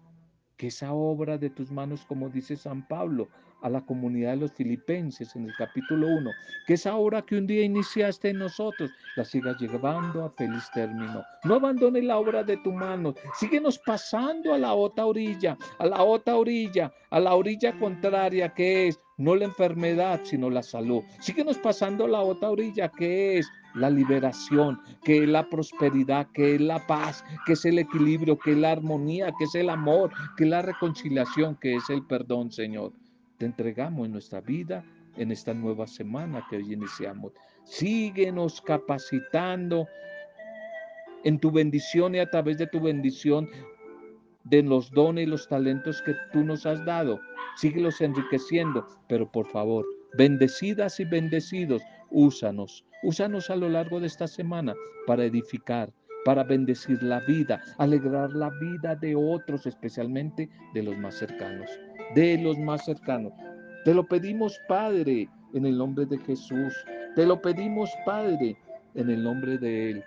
que 0.57 0.69
esa 0.69 0.93
obra 0.93 1.39
de 1.39 1.51
tus 1.51 1.71
manos, 1.71 2.05
como 2.07 2.29
dice 2.29 2.57
San 2.57 2.87
Pablo 2.87 3.29
a 3.63 3.69
la 3.69 3.81
comunidad 3.81 4.31
de 4.31 4.37
los 4.37 4.53
filipenses 4.53 5.35
en 5.35 5.47
el 5.47 5.57
capítulo 5.57 6.09
1, 6.09 6.35
que 6.67 6.75
esa 6.75 6.97
obra 6.97 7.23
que 7.23 7.37
un 7.37 7.47
día 7.47 7.63
iniciaste 7.63 8.31
en 8.31 8.39
nosotros, 8.39 8.93
la 9.17 9.25
sigas 9.25 9.57
llevando 9.57 10.25
a 10.25 10.31
feliz 10.31 10.69
término. 10.73 11.25
No 11.45 11.55
abandones 11.55 12.05
la 12.05 12.19
obra 12.19 12.45
de 12.45 12.57
tu 12.59 12.73
mano, 12.73 13.15
síguenos 13.35 13.79
pasando 13.79 14.53
a 14.53 14.59
la 14.59 14.75
otra 14.75 15.07
orilla, 15.07 15.57
a 15.79 15.87
la 15.87 16.03
otra 16.03 16.37
orilla, 16.37 16.93
a 17.11 17.21
la 17.21 17.35
orilla 17.35 17.77
contraria 17.79 18.53
que 18.53 18.89
es 18.89 19.01
no 19.17 19.37
la 19.37 19.45
enfermedad, 19.45 20.21
sino 20.25 20.51
la 20.51 20.63
salud. 20.63 21.03
Síguenos 21.21 21.59
pasando 21.59 22.05
a 22.05 22.09
la 22.09 22.21
otra 22.21 22.51
orilla 22.51 22.89
que 22.89 23.39
es 23.39 23.49
la 23.75 23.91
liberación, 23.91 24.81
que 25.03 25.23
es 25.23 25.29
la 25.29 25.49
prosperidad, 25.49 26.29
que 26.33 26.55
es 26.55 26.61
la 26.61 26.87
paz, 26.87 27.25
que 27.47 27.55
es 27.55 27.65
el 27.65 27.79
equilibrio, 27.79 28.39
que 28.39 28.53
es 28.53 28.59
la 28.59 28.73
armonía, 28.73 29.33
que 29.39 29.45
es 29.45 29.55
el 29.55 29.71
amor, 29.71 30.11
que 30.37 30.45
es 30.45 30.51
la 30.51 30.63
reconciliación, 30.63 31.57
que 31.57 31.77
es 31.77 31.89
el 31.91 32.05
perdón, 32.07 32.51
Señor. 32.51 32.93
Te 33.39 33.47
entregamos 33.47 34.07
en 34.07 34.13
nuestra 34.13 34.41
vida 34.41 34.85
en 35.17 35.31
esta 35.31 35.55
nueva 35.55 35.87
semana 35.87 36.45
que 36.49 36.57
hoy 36.57 36.73
iniciamos. 36.73 37.33
Síguenos 37.65 38.61
capacitando 38.61 39.87
en 41.25 41.39
tu 41.39 41.51
bendición 41.51 42.15
y 42.15 42.19
a 42.19 42.31
través 42.31 42.59
de 42.59 42.67
tu 42.67 42.81
bendición 42.81 43.49
de 44.45 44.63
los 44.63 44.91
dones 44.91 45.25
y 45.25 45.31
los 45.31 45.49
talentos 45.49 46.03
que 46.03 46.15
tú 46.33 46.45
nos 46.45 46.67
has 46.67 46.85
dado. 46.85 47.21
Síguelos 47.57 48.01
enriqueciendo, 48.01 48.87
pero 49.09 49.31
por 49.31 49.47
favor, 49.47 49.87
bendecidas 50.17 50.99
y 51.01 51.05
bendecidos, 51.05 51.83
úsanos 52.13 52.85
Úsanos 53.03 53.51
a 53.51 53.57
lo 53.57 53.69
largo 53.69 53.99
de 53.99 54.07
esta 54.07 54.29
semana 54.29 54.75
para 55.09 55.25
edificar, 55.25 55.93
para 56.25 56.45
bendecir 56.45 57.03
la 57.03 57.19
vida, 57.19 57.61
alegrar 57.79 58.31
la 58.31 58.49
vida 58.61 58.95
de 58.95 59.17
otros, 59.17 59.67
especialmente 59.67 60.49
de 60.73 60.85
los 60.85 60.97
más 60.99 61.17
cercanos, 61.17 61.69
de 62.15 62.39
los 62.39 62.57
más 62.59 62.85
cercanos. 62.85 63.33
Te 63.85 63.93
lo 63.93 64.07
pedimos, 64.07 64.57
Padre, 64.69 65.29
en 65.53 65.67
el 65.67 65.77
nombre 65.77 66.07
de 66.07 66.17
Jesús. 66.19 66.73
Te 67.17 67.27
lo 67.27 67.43
pedimos, 67.43 67.91
Padre, 68.07 68.57
en 68.95 69.11
el 69.11 69.25
nombre 69.25 69.59
de 69.59 69.91
Él. 69.91 70.05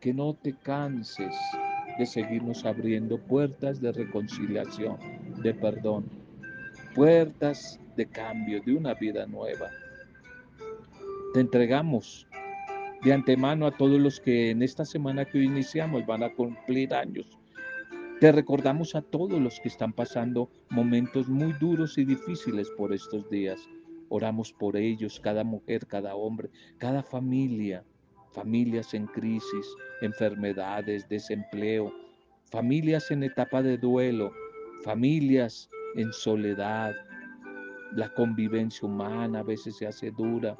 Que 0.00 0.12
no 0.12 0.34
te 0.34 0.52
canses 0.52 1.34
de 1.98 2.04
seguirnos 2.04 2.66
abriendo 2.66 3.16
puertas 3.16 3.80
de 3.80 3.90
reconciliación, 3.90 4.98
de 5.42 5.54
perdón, 5.54 6.04
puertas 6.94 7.80
de 7.96 8.04
cambio, 8.04 8.60
de 8.66 8.74
una 8.74 8.92
vida 8.92 9.24
nueva. 9.24 9.70
Te 11.34 11.40
entregamos 11.40 12.28
de 13.02 13.12
antemano 13.12 13.66
a 13.66 13.72
todos 13.72 14.00
los 14.00 14.20
que 14.20 14.50
en 14.50 14.62
esta 14.62 14.84
semana 14.84 15.24
que 15.24 15.38
hoy 15.38 15.46
iniciamos 15.46 16.06
van 16.06 16.22
a 16.22 16.32
cumplir 16.32 16.94
años. 16.94 17.26
Te 18.20 18.30
recordamos 18.30 18.94
a 18.94 19.02
todos 19.02 19.42
los 19.42 19.58
que 19.58 19.66
están 19.66 19.92
pasando 19.92 20.48
momentos 20.70 21.28
muy 21.28 21.52
duros 21.54 21.98
y 21.98 22.04
difíciles 22.04 22.70
por 22.76 22.92
estos 22.92 23.28
días. 23.30 23.58
Oramos 24.10 24.52
por 24.52 24.76
ellos, 24.76 25.18
cada 25.18 25.42
mujer, 25.42 25.88
cada 25.88 26.14
hombre, 26.14 26.50
cada 26.78 27.02
familia, 27.02 27.82
familias 28.30 28.94
en 28.94 29.08
crisis, 29.08 29.66
enfermedades, 30.02 31.08
desempleo, 31.08 31.92
familias 32.44 33.10
en 33.10 33.24
etapa 33.24 33.60
de 33.60 33.76
duelo, 33.76 34.30
familias 34.84 35.68
en 35.96 36.12
soledad. 36.12 36.94
La 37.96 38.08
convivencia 38.14 38.86
humana 38.86 39.40
a 39.40 39.42
veces 39.42 39.76
se 39.76 39.88
hace 39.88 40.12
dura, 40.12 40.56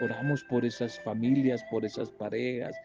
Oramos 0.00 0.44
por 0.44 0.64
esas 0.64 1.00
familias, 1.00 1.64
por 1.70 1.84
esas 1.84 2.10
parejas, 2.10 2.76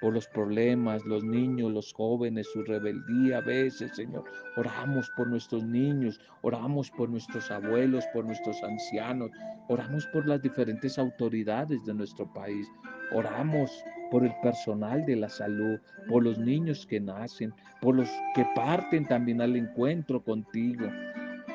por 0.00 0.12
los 0.12 0.28
problemas, 0.28 1.04
los 1.04 1.24
niños, 1.24 1.72
los 1.72 1.92
jóvenes, 1.92 2.48
su 2.52 2.62
rebeldía 2.62 3.38
a 3.38 3.40
veces, 3.40 3.94
Señor. 3.94 4.24
Oramos 4.56 5.10
por 5.16 5.28
nuestros 5.28 5.64
niños, 5.64 6.20
oramos 6.42 6.90
por 6.90 7.08
nuestros 7.08 7.50
abuelos, 7.50 8.04
por 8.12 8.24
nuestros 8.24 8.62
ancianos, 8.62 9.30
oramos 9.68 10.06
por 10.08 10.26
las 10.26 10.42
diferentes 10.42 10.98
autoridades 10.98 11.84
de 11.84 11.94
nuestro 11.94 12.32
país, 12.32 12.66
oramos 13.12 13.70
por 14.10 14.24
el 14.24 14.32
personal 14.42 15.04
de 15.04 15.16
la 15.16 15.28
salud, 15.28 15.78
por 16.08 16.22
los 16.22 16.38
niños 16.38 16.86
que 16.86 17.00
nacen, 17.00 17.52
por 17.80 17.96
los 17.96 18.08
que 18.34 18.46
parten 18.54 19.06
también 19.06 19.40
al 19.40 19.56
encuentro 19.56 20.22
contigo. 20.22 20.88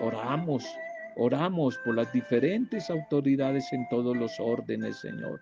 Oramos 0.02 0.66
Oramos 1.15 1.78
por 1.86 1.95
las 1.95 2.12
diferentes 2.12 2.89
autoridades 2.89 3.71
en 3.71 3.88
todos 3.89 4.17
los 4.17 4.39
órdenes, 4.39 4.97
Señor. 4.97 5.39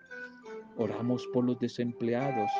Oramos 0.76 1.26
por 1.32 1.44
los 1.44 1.58
desempleados, 1.58 2.50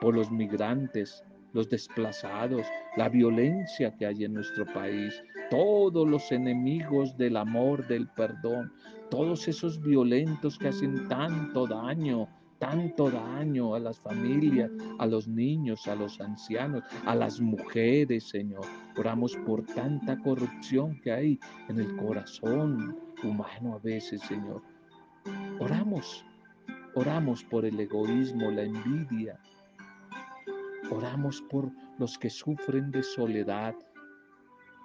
por 0.00 0.14
los 0.14 0.30
migrantes, 0.30 1.24
los 1.52 1.68
desplazados, 1.68 2.66
la 2.96 3.08
violencia 3.08 3.94
que 3.96 4.06
hay 4.06 4.24
en 4.24 4.34
nuestro 4.34 4.64
país, 4.72 5.22
todos 5.50 6.08
los 6.08 6.30
enemigos 6.32 7.16
del 7.16 7.36
amor, 7.36 7.86
del 7.88 8.08
perdón, 8.08 8.72
todos 9.10 9.46
esos 9.48 9.80
violentos 9.80 10.56
que 10.58 10.68
hacen 10.68 11.08
tanto 11.08 11.66
daño 11.66 12.28
tanto 12.62 13.10
daño 13.10 13.74
a 13.74 13.80
las 13.80 13.98
familias, 13.98 14.70
a 15.00 15.06
los 15.06 15.26
niños, 15.26 15.88
a 15.88 15.96
los 15.96 16.20
ancianos, 16.20 16.84
a 17.04 17.16
las 17.16 17.40
mujeres, 17.40 18.28
Señor. 18.28 18.64
Oramos 18.96 19.36
por 19.44 19.66
tanta 19.66 20.16
corrupción 20.18 21.00
que 21.00 21.10
hay 21.10 21.40
en 21.68 21.80
el 21.80 21.96
corazón 21.96 22.96
humano 23.24 23.74
a 23.74 23.78
veces, 23.80 24.20
Señor. 24.22 24.62
Oramos, 25.58 26.24
oramos 26.94 27.42
por 27.42 27.64
el 27.64 27.80
egoísmo, 27.80 28.52
la 28.52 28.62
envidia. 28.62 29.40
Oramos 30.88 31.42
por 31.50 31.68
los 31.98 32.16
que 32.16 32.30
sufren 32.30 32.92
de 32.92 33.02
soledad, 33.02 33.74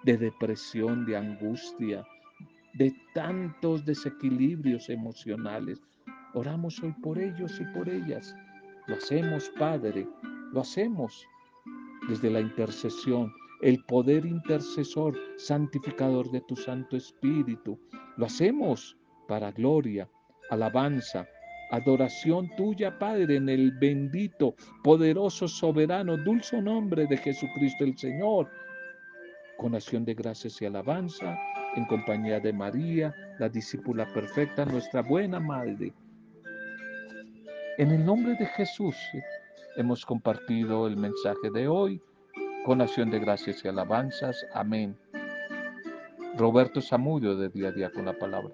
de 0.04 0.18
depresión, 0.18 1.06
de 1.06 1.16
angustia, 1.16 2.04
de 2.74 2.92
tantos 3.14 3.86
desequilibrios 3.86 4.90
emocionales. 4.90 5.80
Oramos 6.38 6.84
hoy 6.84 6.94
por 7.02 7.18
ellos 7.18 7.60
y 7.60 7.66
por 7.76 7.90
ellas. 7.90 8.36
Lo 8.86 8.98
hacemos, 8.98 9.50
Padre, 9.58 10.08
lo 10.54 10.62
hacemos 10.62 11.28
desde 12.08 12.30
la 12.30 12.40
intercesión, 12.40 13.34
el 13.64 13.84
poder 13.86 14.24
intercesor, 14.24 15.18
santificador 15.38 16.30
de 16.30 16.42
tu 16.42 16.56
Santo 16.56 16.96
Espíritu. 16.96 17.80
Lo 18.18 18.28
hacemos 18.28 18.96
para 19.28 19.52
gloria, 19.52 20.08
alabanza, 20.52 21.28
adoración 21.72 22.52
tuya, 22.56 23.00
Padre, 23.00 23.38
en 23.38 23.50
el 23.50 23.72
bendito, 23.72 24.54
poderoso, 24.84 25.48
soberano, 25.48 26.18
dulce 26.18 26.62
nombre 26.62 27.08
de 27.08 27.18
Jesucristo 27.18 27.84
el 27.84 27.98
Señor, 27.98 28.48
con 29.58 29.74
acción 29.74 30.06
de 30.06 30.14
gracias 30.14 30.62
y 30.62 30.68
alabanza, 30.68 31.36
en 31.76 31.86
compañía 31.86 32.40
de 32.40 32.54
María, 32.54 33.12
la 33.40 33.50
discípula 33.50 34.06
perfecta, 34.14 34.66
nuestra 34.66 35.02
buena 35.02 35.40
Madre. 35.40 35.96
En 37.78 37.92
el 37.92 38.04
nombre 38.04 38.34
de 38.34 38.48
Jesús 38.48 38.96
hemos 39.76 40.04
compartido 40.04 40.88
el 40.88 40.98
mensaje 40.98 41.52
de 41.52 41.68
hoy 41.68 42.02
con 42.66 42.82
acción 42.82 43.12
de 43.12 43.20
gracias 43.20 43.64
y 43.64 43.68
alabanzas. 43.68 44.36
Amén. 44.56 44.98
Roberto 46.36 46.82
Zamudio 46.82 47.36
de 47.36 47.50
Día 47.50 47.68
a 47.68 47.72
Día 47.72 47.92
con 47.92 48.06
la 48.06 48.18
Palabra. 48.18 48.50